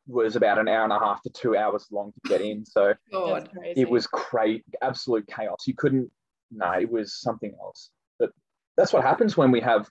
[0.07, 2.65] was about an hour and a half to two hours long to get in.
[2.65, 3.49] So God.
[3.63, 5.63] It was crazy, absolute chaos.
[5.65, 6.09] You couldn't,
[6.51, 7.89] no, it was something else.
[8.19, 8.31] But
[8.77, 9.89] that's what happens when we have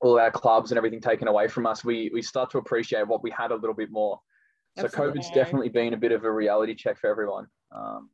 [0.00, 1.84] all our clubs and everything taken away from us.
[1.84, 4.20] We we start to appreciate what we had a little bit more.
[4.76, 5.20] So Absolutely.
[5.20, 7.46] COVID's definitely been a bit of a reality check for everyone.
[7.74, 8.10] Um,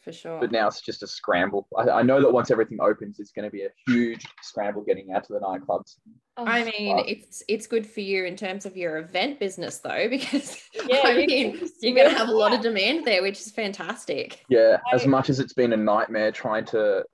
[0.00, 1.66] for sure but now it's just a scramble.
[1.76, 5.12] I, I know that once everything opens, it's going to be a huge scramble getting
[5.12, 5.96] out to the nightclubs.
[6.36, 7.04] Oh, I mean, Wow.
[7.06, 11.10] it's it's good for you in terms of your event business though, because Yeah, I
[11.10, 14.44] you mean, can you're going to have a lot of demand there, which is fantastic.
[14.48, 17.04] Yeah, as much as it's been a nightmare trying to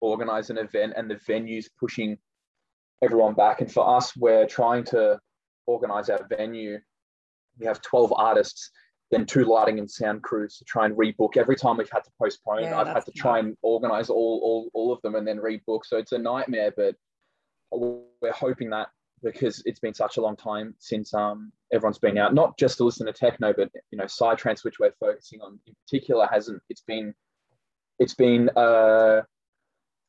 [0.00, 2.16] organize an event and the venues pushing
[3.02, 3.60] everyone back.
[3.60, 5.18] And for us, we're trying to
[5.66, 6.78] organize our venue.
[7.58, 8.70] We have 12 artists,
[9.10, 11.36] then two lighting and sound crews to try and rebook.
[11.36, 14.70] Every time we've had to postpone, Yeah, I've had to try and organize all, all,
[14.74, 15.80] all of them and then rebook.
[15.86, 16.94] So it's a nightmare, but
[17.72, 18.88] we're hoping that
[19.22, 22.84] because it's been such a long time since um, everyone's been out, not just to
[22.84, 26.62] listen to techno, but you know, Psytrance, which we're focusing on in particular, hasn't.
[26.68, 27.14] It's been,
[27.98, 29.22] it's been uh,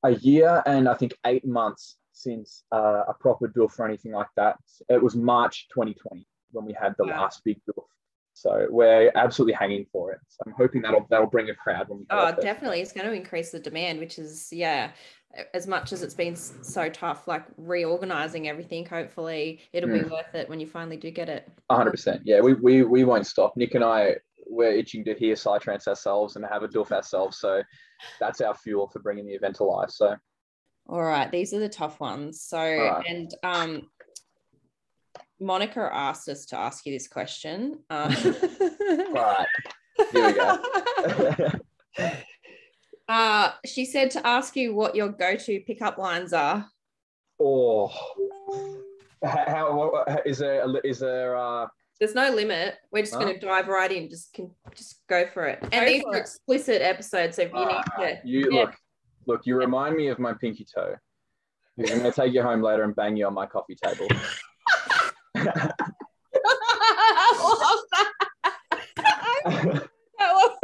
[0.04, 4.28] a year and I think eight months since uh, a proper doof for anything like
[4.36, 4.58] that.
[4.90, 7.22] It was March 2020 when we had the Wow.
[7.22, 7.86] last big doof.
[8.34, 10.20] So we're absolutely hanging for it.
[10.28, 12.06] So I'm hoping that'll that'll bring a crowd when we.
[12.10, 12.82] Oh, definitely.
[12.82, 14.92] It's going to increase the demand, which is, yeah,
[15.54, 20.50] as much as it's been so tough, like reorganizing everything, hopefully it'll be worth it
[20.50, 21.52] when you finally do get it.
[21.70, 22.22] hundred percent.
[22.24, 23.56] Yeah, we, we we won't stop.
[23.58, 24.15] Nick and I
[24.50, 27.38] we're itching to hear Psytrance ourselves and have a doof ourselves.
[27.38, 27.62] So
[28.20, 29.92] that's our fuel for bringing the event to life.
[29.92, 30.15] So
[30.88, 32.42] All right, these are the tough ones.
[32.42, 33.06] So, right.
[33.08, 33.89] and um,
[35.39, 37.80] Monica asked us to ask you this question.
[37.89, 38.13] Uh,
[39.08, 39.47] all right,
[40.12, 40.60] here we go.
[43.08, 46.65] uh, she said to ask you what your go-to pickup lines are.
[47.39, 47.88] oh,
[49.23, 51.67] how, how what- is there a- is there uh
[51.99, 52.75] There's no limit.
[52.91, 53.19] We're just Oh.
[53.19, 54.10] going to dive right in.
[54.10, 55.60] Just can just go for it.
[55.62, 56.19] And Go these are it.
[56.19, 58.19] explicit episodes, so if you need Ah, to.
[58.23, 58.60] you Yeah.
[58.62, 58.75] look
[59.25, 60.95] look you remind me of my pinky toe.
[61.78, 64.08] I'm gonna take you home later and bang you on my coffee table.
[65.36, 65.44] I
[69.46, 69.89] that.
[70.20, 70.60] I love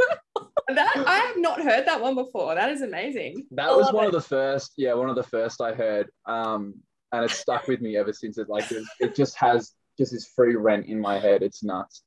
[0.68, 1.04] that.
[1.06, 2.54] I have not heard that one before.
[2.54, 3.46] That is amazing.
[3.52, 4.08] That I was one it.
[4.08, 6.74] of the first, yeah, one of the first I heard, um,
[7.12, 8.38] and it's stuck with me ever since.
[8.38, 11.42] It like it, it just has just this free rent in my head.
[11.42, 12.02] It's nuts.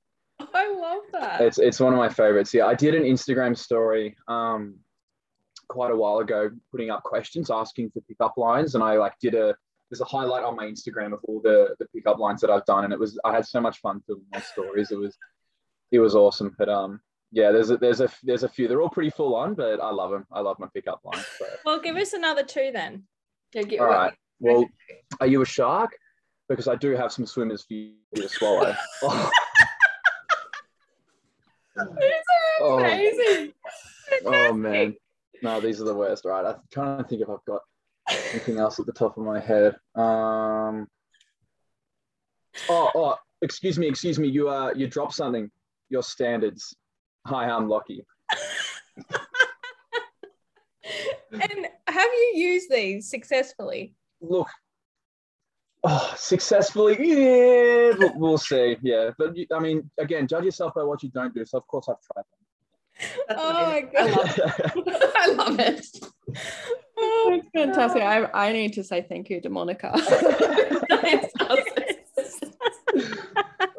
[0.54, 1.42] I love that.
[1.42, 2.54] It's it's one of my favorites.
[2.54, 4.76] Yeah, I did an Instagram story um,
[5.68, 9.36] quite a while ago, putting up questions, asking for pickup lines, and I like did
[9.36, 9.56] a
[9.90, 12.84] there's a highlight on my Instagram of all the the pickup lines that I've done,
[12.84, 14.92] and it was I had so much fun filming my stories.
[14.92, 15.18] It was
[15.92, 16.56] it was awesome.
[16.58, 18.68] But um, yeah, there's a there's a there's a few.
[18.68, 20.26] They're all pretty full on, but I love them.
[20.32, 21.26] I love my pickup lines.
[21.38, 21.46] So.
[21.66, 23.04] Well, give us another two then.
[23.54, 24.14] Yeah, get All right.
[24.40, 24.66] Well,
[25.20, 25.92] are you a shark?
[26.48, 28.76] Because I do have some swimmers for you to swallow.
[29.04, 29.32] Oh,
[31.76, 32.80] These are Oh.
[32.80, 33.54] amazing.
[34.26, 34.96] oh, man.
[35.42, 36.26] No, these are the worst.
[36.26, 36.46] Right.
[36.46, 37.62] I'm trying to think if I've got
[38.32, 39.76] anything else at the top of my head.
[39.96, 40.88] Um.
[42.68, 45.50] Oh, oh, excuse me, excuse me, you uh you dropped something.
[45.90, 46.76] Your standards.
[47.26, 48.06] Hi, I'm Lockie.
[51.32, 53.94] and have you used these successfully?
[54.22, 54.48] Look,
[55.84, 58.78] oh, successfully, yeah, we'll, we'll see.
[58.82, 61.46] Yeah, but I mean, again, judge yourself by what you don't do.
[61.46, 62.39] So of course I've tried them.
[63.28, 64.42] That's oh my god,
[65.16, 65.86] I love it.
[66.98, 68.02] Oh, it's fantastic.
[68.02, 69.92] I, I need to say thank you to Monica.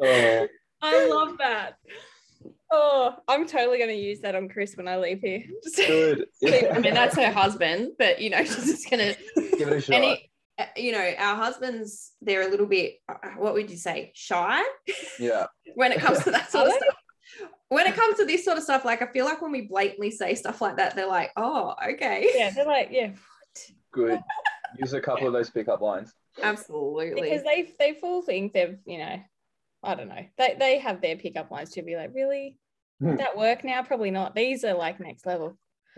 [0.01, 0.47] oh.
[0.81, 1.75] I love that.
[2.71, 5.43] Oh, I'm totally going to use that on Chris when I leave here.
[5.75, 6.25] Good.
[6.41, 6.71] Yeah.
[6.73, 9.81] I mean, that's her husband, but you know, she's just going to give it a
[9.81, 10.17] shot.
[10.57, 14.61] Uh, you know, our husbands, they're a little bit, uh, what would you say, shy?
[15.19, 15.47] Yeah.
[15.75, 16.95] when it comes to that sort of stuff.
[17.71, 20.11] When it comes to this sort of stuff, like I feel like when we blatantly
[20.11, 22.29] say stuff like that, they're like, oh, okay.
[22.35, 23.11] Yeah, they're like, yeah.
[23.93, 24.19] Good.
[24.77, 26.13] Use a couple of those pickup lines.
[26.43, 27.21] Absolutely.
[27.21, 29.21] Because they they full think they've, you know,
[29.83, 30.25] I don't know.
[30.37, 32.57] They they have their pickup lines to be like, really?
[32.99, 33.15] Hmm.
[33.15, 33.83] that work now?
[33.83, 34.35] Probably not.
[34.35, 35.57] These are like next level.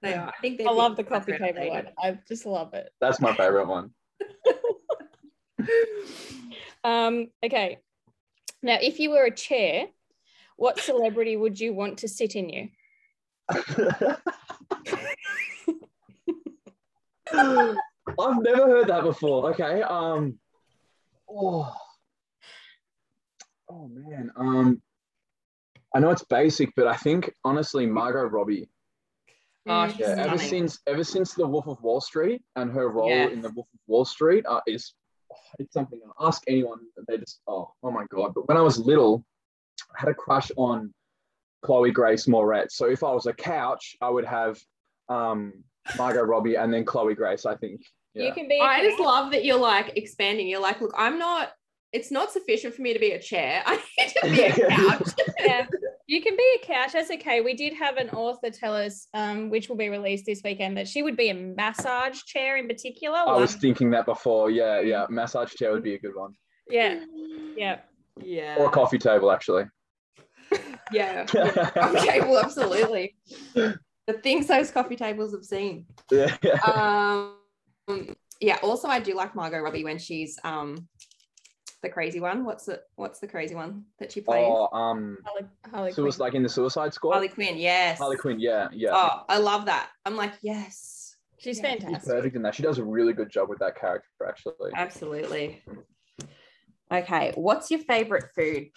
[0.00, 0.28] They are.
[0.28, 1.88] I think I love the coffee table one.
[2.00, 2.88] I just love it.
[3.00, 3.90] That's my favorite one.
[6.84, 7.78] um, okay.
[8.62, 9.86] Now, if you were a chair,
[10.58, 12.68] what celebrity would you want to sit in you?
[18.20, 19.50] I've never heard that before.
[19.52, 19.82] Okay.
[19.82, 20.38] Um.
[21.30, 21.72] Oh.
[23.70, 24.30] Oh man.
[24.36, 24.82] Um.
[25.94, 28.68] I know it's basic, but I think honestly, Margot Robbie
[29.68, 33.32] Oh, yeah, ever since ever since the Wolf of Wall Street and her role yes.
[33.32, 34.94] in the Wolf of Wall Street uh, is
[35.30, 36.00] oh, it's something.
[36.18, 38.32] I ask anyone, they just oh oh my god.
[38.34, 39.27] But when I was little, I
[39.94, 40.92] had a crush on
[41.62, 42.72] Chloe Grace Moretz.
[42.72, 44.58] So if I was a couch, I would have
[45.08, 45.52] um,
[45.96, 47.46] Margot Robbie and then Chloe Grace.
[47.46, 47.80] I think.
[48.14, 48.26] Yeah.
[48.26, 48.60] You can be.
[48.60, 50.48] I just love that you're like expanding.
[50.48, 51.50] You're like, look, I'm not
[51.92, 53.62] it's not sufficient for me to be a chair.
[53.66, 55.10] I need to be a couch.
[55.40, 55.66] yeah.
[56.06, 56.92] You can be a couch.
[56.92, 57.40] That's okay.
[57.42, 60.88] We did have an author tell us, um, which will be released this weekend, that
[60.88, 63.18] she would be a massage chair in particular.
[63.18, 64.50] I was thinking that before.
[64.50, 65.06] Yeah, yeah.
[65.10, 66.32] Massage chair would be a good one.
[66.68, 67.00] Yeah.
[67.56, 67.80] Yeah.
[68.22, 68.56] Yeah.
[68.58, 69.64] Or a coffee table, actually.
[70.92, 71.26] Yeah.
[71.34, 71.70] yeah.
[71.70, 73.16] Coffee table, absolutely.
[73.54, 75.86] The things those coffee tables have seen.
[76.10, 76.36] Yeah.
[76.64, 77.34] Um
[78.40, 80.88] yeah, also I do like Margot Robbie when she's um
[81.82, 82.44] the crazy one?
[82.44, 84.46] What's the what's the crazy one that she plays?
[84.48, 87.12] Oh, um, Harley, Harley so it was like in the Suicide Squad.
[87.12, 87.98] Harley Quinn, yes.
[87.98, 88.90] Harley Quinn, yeah, yeah.
[88.92, 89.90] Oh, I love that.
[90.04, 91.70] I'm like, yes, she's yeah.
[91.70, 92.00] fantastic.
[92.00, 92.54] She's perfect in that.
[92.54, 94.72] She does a really good job with that character, actually.
[94.74, 95.62] Absolutely.
[96.90, 98.68] Okay, what's your favorite food?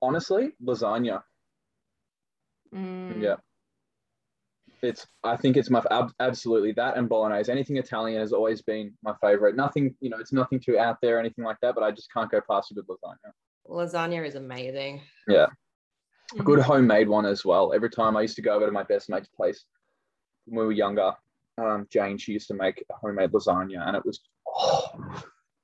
[0.00, 1.22] Honestly, lasagna.
[2.74, 3.22] Mm.
[3.22, 3.36] Yeah
[4.82, 5.82] it's I think it's my
[6.20, 7.50] absolutely that and bolognese.
[7.50, 9.56] Anything Italian has always been my favorite.
[9.56, 12.12] Nothing, you know, it's nothing too out there or anything like that, but I just
[12.12, 13.32] can't go past a good lasagna.
[13.68, 15.02] Lasagna is amazing.
[15.26, 15.46] Yeah.
[16.34, 16.44] Mm-hmm.
[16.44, 17.72] Good homemade one as well.
[17.74, 19.64] Every time I used to go over to my best mate's place
[20.46, 21.12] when we were younger,
[21.58, 25.22] um, Jane, she used to make a homemade lasagna and it was oh,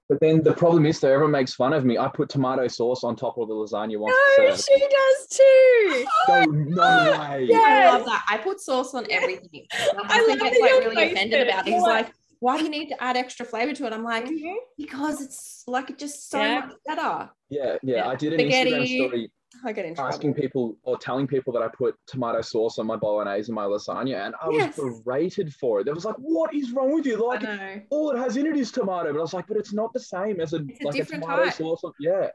[0.08, 1.96] but then the problem is, though, everyone makes fun of me.
[1.96, 4.14] I put tomato sauce on top of the lasagna once.
[4.38, 6.06] No, she does too.
[6.28, 7.46] No, no way.
[7.54, 7.92] Yes.
[7.92, 8.24] I love that.
[8.28, 9.66] I put sauce on everything.
[9.72, 11.72] I think it's like really offended about it.
[11.72, 13.92] He's like, why do you need to add extra flavor to it?
[13.92, 14.56] I'm like, mm-hmm.
[14.76, 16.60] because it's like just so yeah.
[16.60, 17.30] much better.
[17.48, 18.08] Yeah, yeah, yeah.
[18.08, 18.70] I did an Spaghetti.
[18.72, 19.30] Instagram story
[19.64, 22.96] I get in asking people or telling people that I put tomato sauce on my
[22.96, 24.76] bolognese and my lasagna, and I yes.
[24.76, 25.84] was berated for it.
[25.84, 27.16] They was like, "What is wrong with you?
[27.26, 27.44] Like,
[27.90, 30.00] all it has in it is tomato." But I was like, "But it's not the
[30.00, 31.54] same as a, a like a tomato type.
[31.54, 32.28] sauce." Yeah.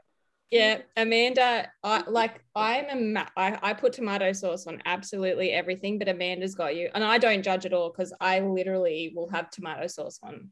[0.50, 6.08] Yeah, Amanda, I like I'm a I, I put tomato sauce on absolutely everything, but
[6.08, 9.86] Amanda's got you, and I don't judge at all because I literally will have tomato
[9.86, 10.50] sauce on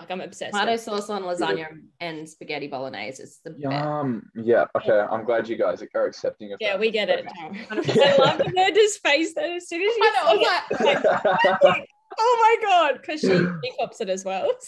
[0.00, 0.52] like I'm obsessed.
[0.52, 1.68] Tomato sauce on lasagna
[2.00, 4.22] and spaghetti bolognese is the Yum.
[4.34, 4.46] best.
[4.46, 4.64] Yeah.
[4.76, 4.98] Okay.
[4.98, 6.64] I'm glad you guys are accepting of it.
[6.64, 6.80] Yeah, that.
[6.80, 7.26] we get it.
[7.38, 9.56] I love Amanda's face though.
[9.56, 11.88] As soon as you I know, like,
[12.18, 14.50] oh my god, because she, she cops it as well.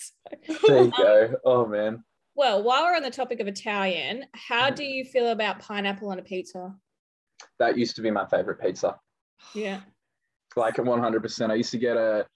[0.46, 0.54] So.
[0.66, 1.34] There you go.
[1.44, 2.04] Oh man.
[2.38, 4.74] Well, while we're on the topic of Italian, how mm-hmm.
[4.76, 6.72] do you feel about pineapple on a pizza?
[7.58, 8.96] That used to be my favorite pizza.
[9.54, 9.80] Yeah.
[10.54, 11.50] Like 100%.
[11.50, 12.26] I used to get a,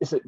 [0.00, 0.22] is it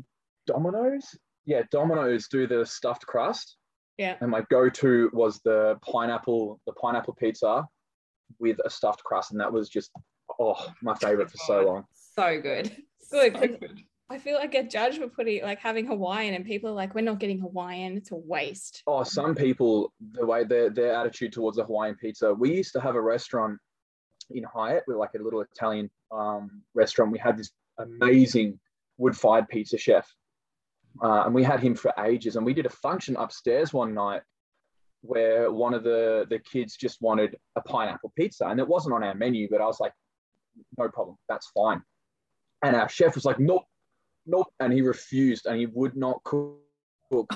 [0.46, 1.16] Domino's?
[1.47, 3.57] Yeah, Domino's do the stuffed crust.
[3.99, 4.16] Yeah.
[4.20, 7.66] And my go-to was the pineapple, the pineapple pizza
[8.38, 9.90] with a stuffed crust, and that was just
[10.40, 11.84] oh my favorite for so long.
[12.14, 12.76] So good.
[13.11, 13.32] Good.
[13.34, 13.82] So good.
[14.11, 16.95] I feel like I get judged for putting like having Hawaiian, and people are like,
[16.95, 21.32] "We're not getting Hawaiian; it's a waste." Oh, some people, the way their their attitude
[21.32, 22.32] towards the Hawaiian pizza.
[22.34, 23.59] We used to have a restaurant
[24.30, 27.12] in Hyatt with like a little Italian um, restaurant.
[27.12, 28.59] We had this amazing
[28.99, 30.09] wood-fired pizza chef,
[31.03, 32.36] uh, and we had him for ages.
[32.36, 34.22] And we did a function upstairs one night
[35.03, 39.05] where one of the the kids just wanted a pineapple pizza, and it wasn't on
[39.05, 39.92] our menu, but I was like,
[40.78, 41.82] no problem, that's fine.
[42.62, 43.64] And our chef was like, nope,
[44.26, 46.57] nope, and he refused, and he would not cook,
[47.11, 47.30] cook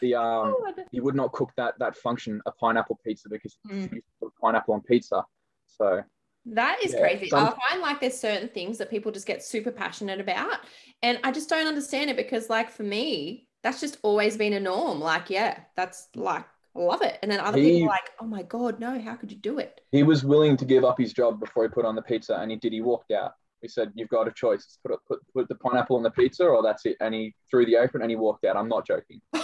[0.00, 0.54] the um
[0.92, 4.00] he would not cook that that function a pineapple pizza because he mm.
[4.20, 5.24] put pineapple on pizza.
[5.66, 6.02] So
[6.46, 7.28] that is yeah, crazy.
[7.28, 7.46] Some...
[7.46, 10.60] I find like there's certain things that people just get super passionate about.
[11.02, 14.60] And I just don't understand it because, like, for me, that's just always been a
[14.60, 15.00] norm.
[15.00, 16.44] Like, yeah, that's like,
[16.76, 17.18] I love it.
[17.22, 19.80] And then other he, people like, oh my God, no, how could you do it?
[19.92, 22.50] He was willing to give up his job before he put on the pizza and
[22.50, 22.72] he did.
[22.72, 23.32] He walked out.
[23.62, 24.78] He said, You've got a choice.
[24.86, 26.96] Put, put, put the pineapple on the pizza or that's it.
[27.00, 28.56] And he threw the apron and he walked out.
[28.56, 29.20] I'm not joking.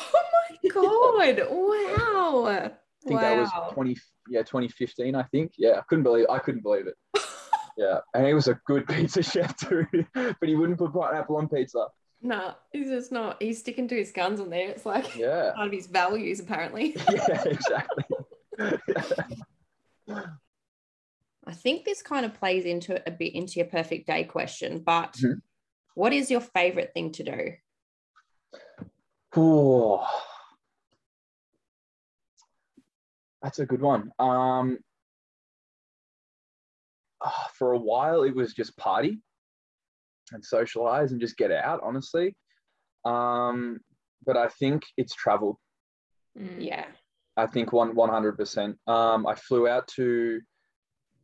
[0.75, 1.49] Oh my God.
[2.45, 2.71] wow.
[3.05, 3.35] I think wow.
[3.35, 3.97] that was 20,
[4.29, 5.53] yeah, 2015, I think.
[5.57, 6.95] Yeah, I couldn't believe I couldn't believe it.
[7.77, 11.49] Yeah, and he was a good pizza chef too, but he wouldn't put pineapple on
[11.49, 11.87] pizza.
[12.21, 13.43] No, he's just not.
[13.43, 14.69] He's sticking to his guns on there.
[14.69, 15.53] It's like yeah.
[15.55, 16.95] part of his values, apparently.
[17.11, 18.05] yeah, exactly.
[21.47, 25.15] I think this kind of plays into a bit into your perfect day question, but
[25.15, 25.39] mm-hmm.
[25.95, 27.53] what is your favorite thing to do?
[29.35, 30.07] Oh,
[33.43, 34.11] that's a good one.
[34.19, 34.79] Um,
[37.25, 39.21] oh, for a while it was just party
[40.33, 42.35] and socialize and just get out honestly.
[43.05, 43.81] Um,
[44.27, 45.59] but i think it's travel.
[46.39, 46.57] Mm.
[46.59, 46.87] yeah.
[47.37, 50.41] I think one 100% um, i flew out to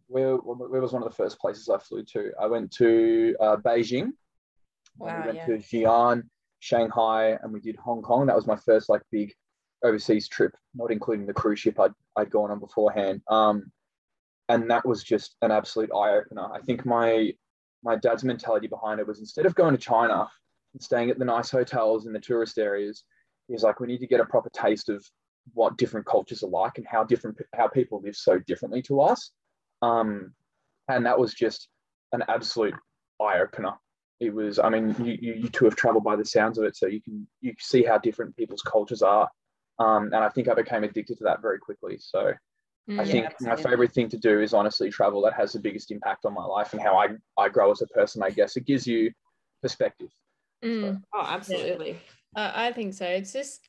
[0.08, 2.30] where, where was one of the first places i flew to?
[2.40, 4.12] I went to uh, beijing.
[4.98, 5.46] Wow, we went yeah.
[5.46, 6.22] to xi'an
[6.60, 8.26] shanghai and we did hong kong.
[8.26, 9.32] That was my first like big
[9.84, 13.70] overseas trip not including the cruise ship i'd, I'd gone on beforehand um,
[14.48, 16.52] and that was just an absolute eye opener.
[16.52, 17.32] I think my
[17.82, 20.28] my dad's mentality behind it was instead of going to China
[20.74, 23.04] and staying at the nice hotels in the tourist areas,
[23.46, 25.04] he was like, we need to get a proper taste of
[25.52, 29.30] what different cultures are like and how different how people live so differently to us.
[29.82, 30.32] Um,
[30.88, 31.68] and that was just
[32.12, 32.74] an absolute
[33.20, 33.72] eye opener.
[34.18, 36.76] It was, I mean, you, you, you two have traveled by the sounds of it,
[36.76, 39.28] so you can you see how different people's cultures are.
[39.78, 41.98] Um, and I think I became addicted to that very quickly.
[41.98, 42.32] So
[42.88, 43.64] Mm, I yeah, think absolutely.
[43.64, 45.20] my favorite thing to do is honestly travel.
[45.22, 47.86] That has the biggest impact on my life and how I, I grow as a
[47.88, 48.56] person, I guess.
[48.56, 49.10] It gives you
[49.60, 50.08] perspective.
[50.64, 50.82] Mm.
[50.82, 51.00] So.
[51.12, 51.98] Oh, absolutely.
[52.36, 53.04] Uh, I think so.
[53.04, 53.68] It's just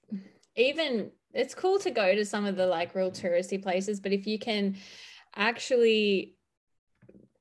[0.55, 4.27] even, it's cool to go to some of the like real touristy places, but if
[4.27, 4.77] you can
[5.35, 6.35] actually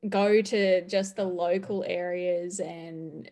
[0.09, 3.31] go to just the local areas and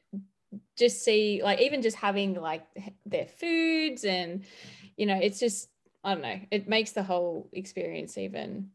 [0.76, 2.66] just see, like, even just having like
[3.06, 4.44] their foods and,
[4.96, 5.68] you know, it's just,
[6.02, 6.40] I don't know.
[6.50, 8.70] It makes the whole experience even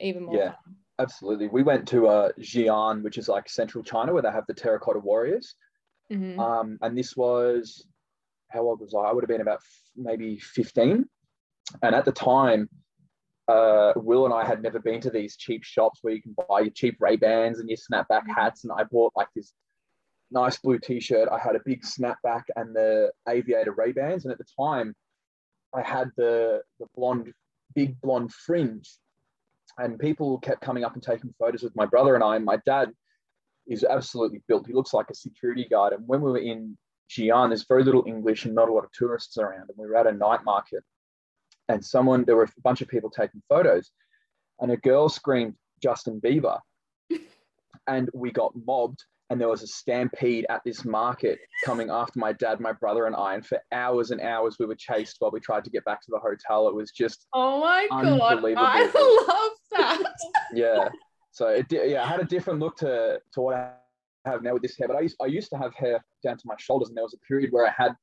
[0.00, 0.36] even more.
[0.36, 0.76] Yeah, fun.
[0.98, 1.48] absolutely.
[1.48, 4.98] We went to uh, Xi'an, which is like central China, where they have the terracotta
[4.98, 5.54] warriors.
[6.10, 6.40] Mm-hmm.
[6.40, 7.86] Um, and this was
[8.48, 8.98] how old was I?
[8.98, 11.08] I would have been about f- maybe fifteen.
[11.82, 12.68] And at the time,
[13.48, 16.60] uh, Will and I had never been to these cheap shops where you can buy
[16.60, 18.32] your cheap Ray Bans and your snapback mm-hmm.
[18.32, 18.64] hats.
[18.64, 19.52] And I bought like this
[20.30, 21.28] nice blue T-shirt.
[21.30, 24.24] I had a big snapback and the aviator Ray Bans.
[24.24, 24.94] And at the time,
[25.74, 27.32] I had the, the blonde,
[27.74, 28.90] big blonde fringe.
[29.78, 32.36] And people kept coming up and taking photos with my brother and I.
[32.36, 32.92] And my dad
[33.66, 34.66] is absolutely built.
[34.66, 35.94] He looks like a security guard.
[35.94, 36.76] And when we were in
[37.10, 39.70] Xi'an, there's very little English and not a lot of tourists around.
[39.70, 40.84] And we were at a night market.
[41.68, 43.90] And someone, there were a bunch of people taking photos.
[44.60, 46.60] And a girl screamed, Justin Bieber.
[47.86, 52.34] and we got mobbed and there was a stampede at this market coming after my
[52.34, 53.34] dad, my brother, and I.
[53.34, 56.10] And for hours and hours, we were chased while we tried to get back to
[56.10, 56.68] the hotel.
[56.68, 60.02] It was just oh my god, I love that.
[60.52, 60.90] yeah,
[61.30, 63.70] so it yeah, I had a different look to to what I
[64.26, 64.86] have now with this hair.
[64.86, 67.14] But I used I used to have hair down to my shoulders, and there was
[67.14, 67.96] a period where I had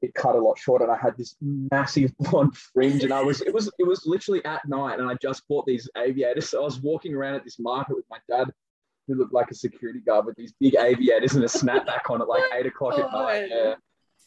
[0.00, 3.42] it cut a lot shorter, and I had this massive blonde fringe, and I was
[3.42, 6.48] it was it was literally at night, and I just bought these aviators.
[6.48, 8.50] So I was walking around at this market with my dad
[9.06, 12.28] who looked like a security guard with these big aviators and a snapback on at
[12.28, 13.48] like eight o'clock at night.
[13.50, 13.74] Yeah.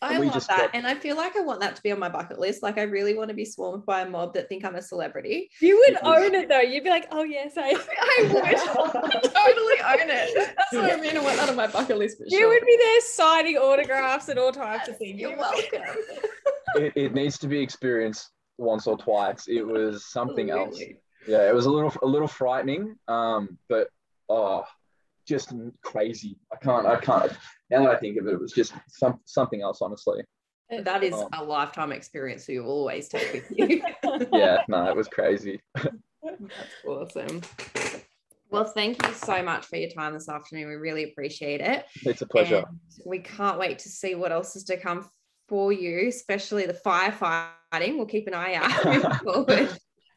[0.03, 0.47] I love that.
[0.47, 0.69] Got...
[0.73, 2.61] And I feel like I want that to be on my bucket list.
[2.61, 5.49] Like I really want to be swarmed by a mob that think I'm a celebrity.
[5.61, 6.59] You would own it though.
[6.59, 7.69] You'd be like, oh yes, I,
[8.01, 10.55] I would totally own it.
[10.57, 11.17] That's what I mean.
[11.17, 12.49] I want that on my bucket list for you sure.
[12.49, 15.19] would be there signing autographs and all types of things.
[15.19, 15.81] You're welcome.
[16.75, 19.47] it, it, needs to be experienced once or twice.
[19.47, 20.83] It was something Absolutely.
[20.83, 20.93] else.
[21.27, 22.97] Yeah, it was a little a little frightening.
[23.07, 23.87] Um, but
[24.33, 24.65] oh,
[25.27, 25.53] just
[25.83, 26.37] crazy.
[26.51, 27.31] I can't, I can't.
[27.69, 30.23] Now that I think of it, it was just some something else, honestly.
[30.69, 33.81] That is um, a lifetime experience, so you always take with you.
[34.33, 35.61] yeah, no, it was crazy.
[35.75, 37.41] That's awesome.
[38.49, 40.67] Well, thank you so much for your time this afternoon.
[40.67, 41.85] We really appreciate it.
[42.05, 42.63] It's a pleasure.
[42.67, 45.07] And we can't wait to see what else is to come
[45.47, 47.97] for you, especially the firefighting.
[47.97, 49.45] We'll keep an eye out we'll,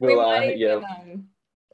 [0.01, 0.75] we might uh, even, yeah.
[0.75, 1.25] Um,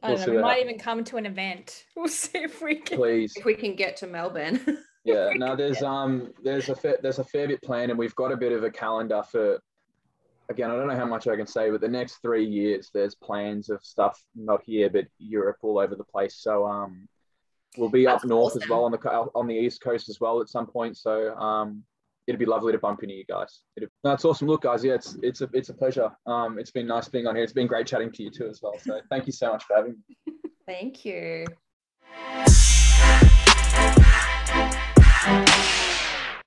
[0.03, 1.85] I don't we'll know, we might even come to an event.
[1.97, 4.61] We'll see if we can please if we can get to Melbourne.
[5.05, 8.33] yeah, no, there's um there's a fair, there's a fair bit planned and we've got
[8.33, 9.61] a bit of a calendar for
[10.49, 13.15] again, I don't know how much I can say, but the next three years there's
[13.15, 16.37] plans of stuff not here but Europe all over the place.
[16.37, 17.09] So um
[17.77, 18.63] we'll be That's up north awesome.
[18.63, 18.99] as well on the
[19.35, 20.97] on the east coast as well at some point.
[20.97, 21.85] So um
[22.27, 23.61] it'd be lovely to bump into you guys.
[23.77, 24.49] It'd, that's awesome.
[24.49, 26.11] Look, guys, yeah, it's it's a it's a pleasure.
[26.27, 27.45] Um, it's been nice being on here.
[27.45, 28.75] It's been great chatting to you too as well.
[28.79, 29.97] So thank you so much for having
[30.27, 30.35] me.
[30.67, 31.45] Thank you.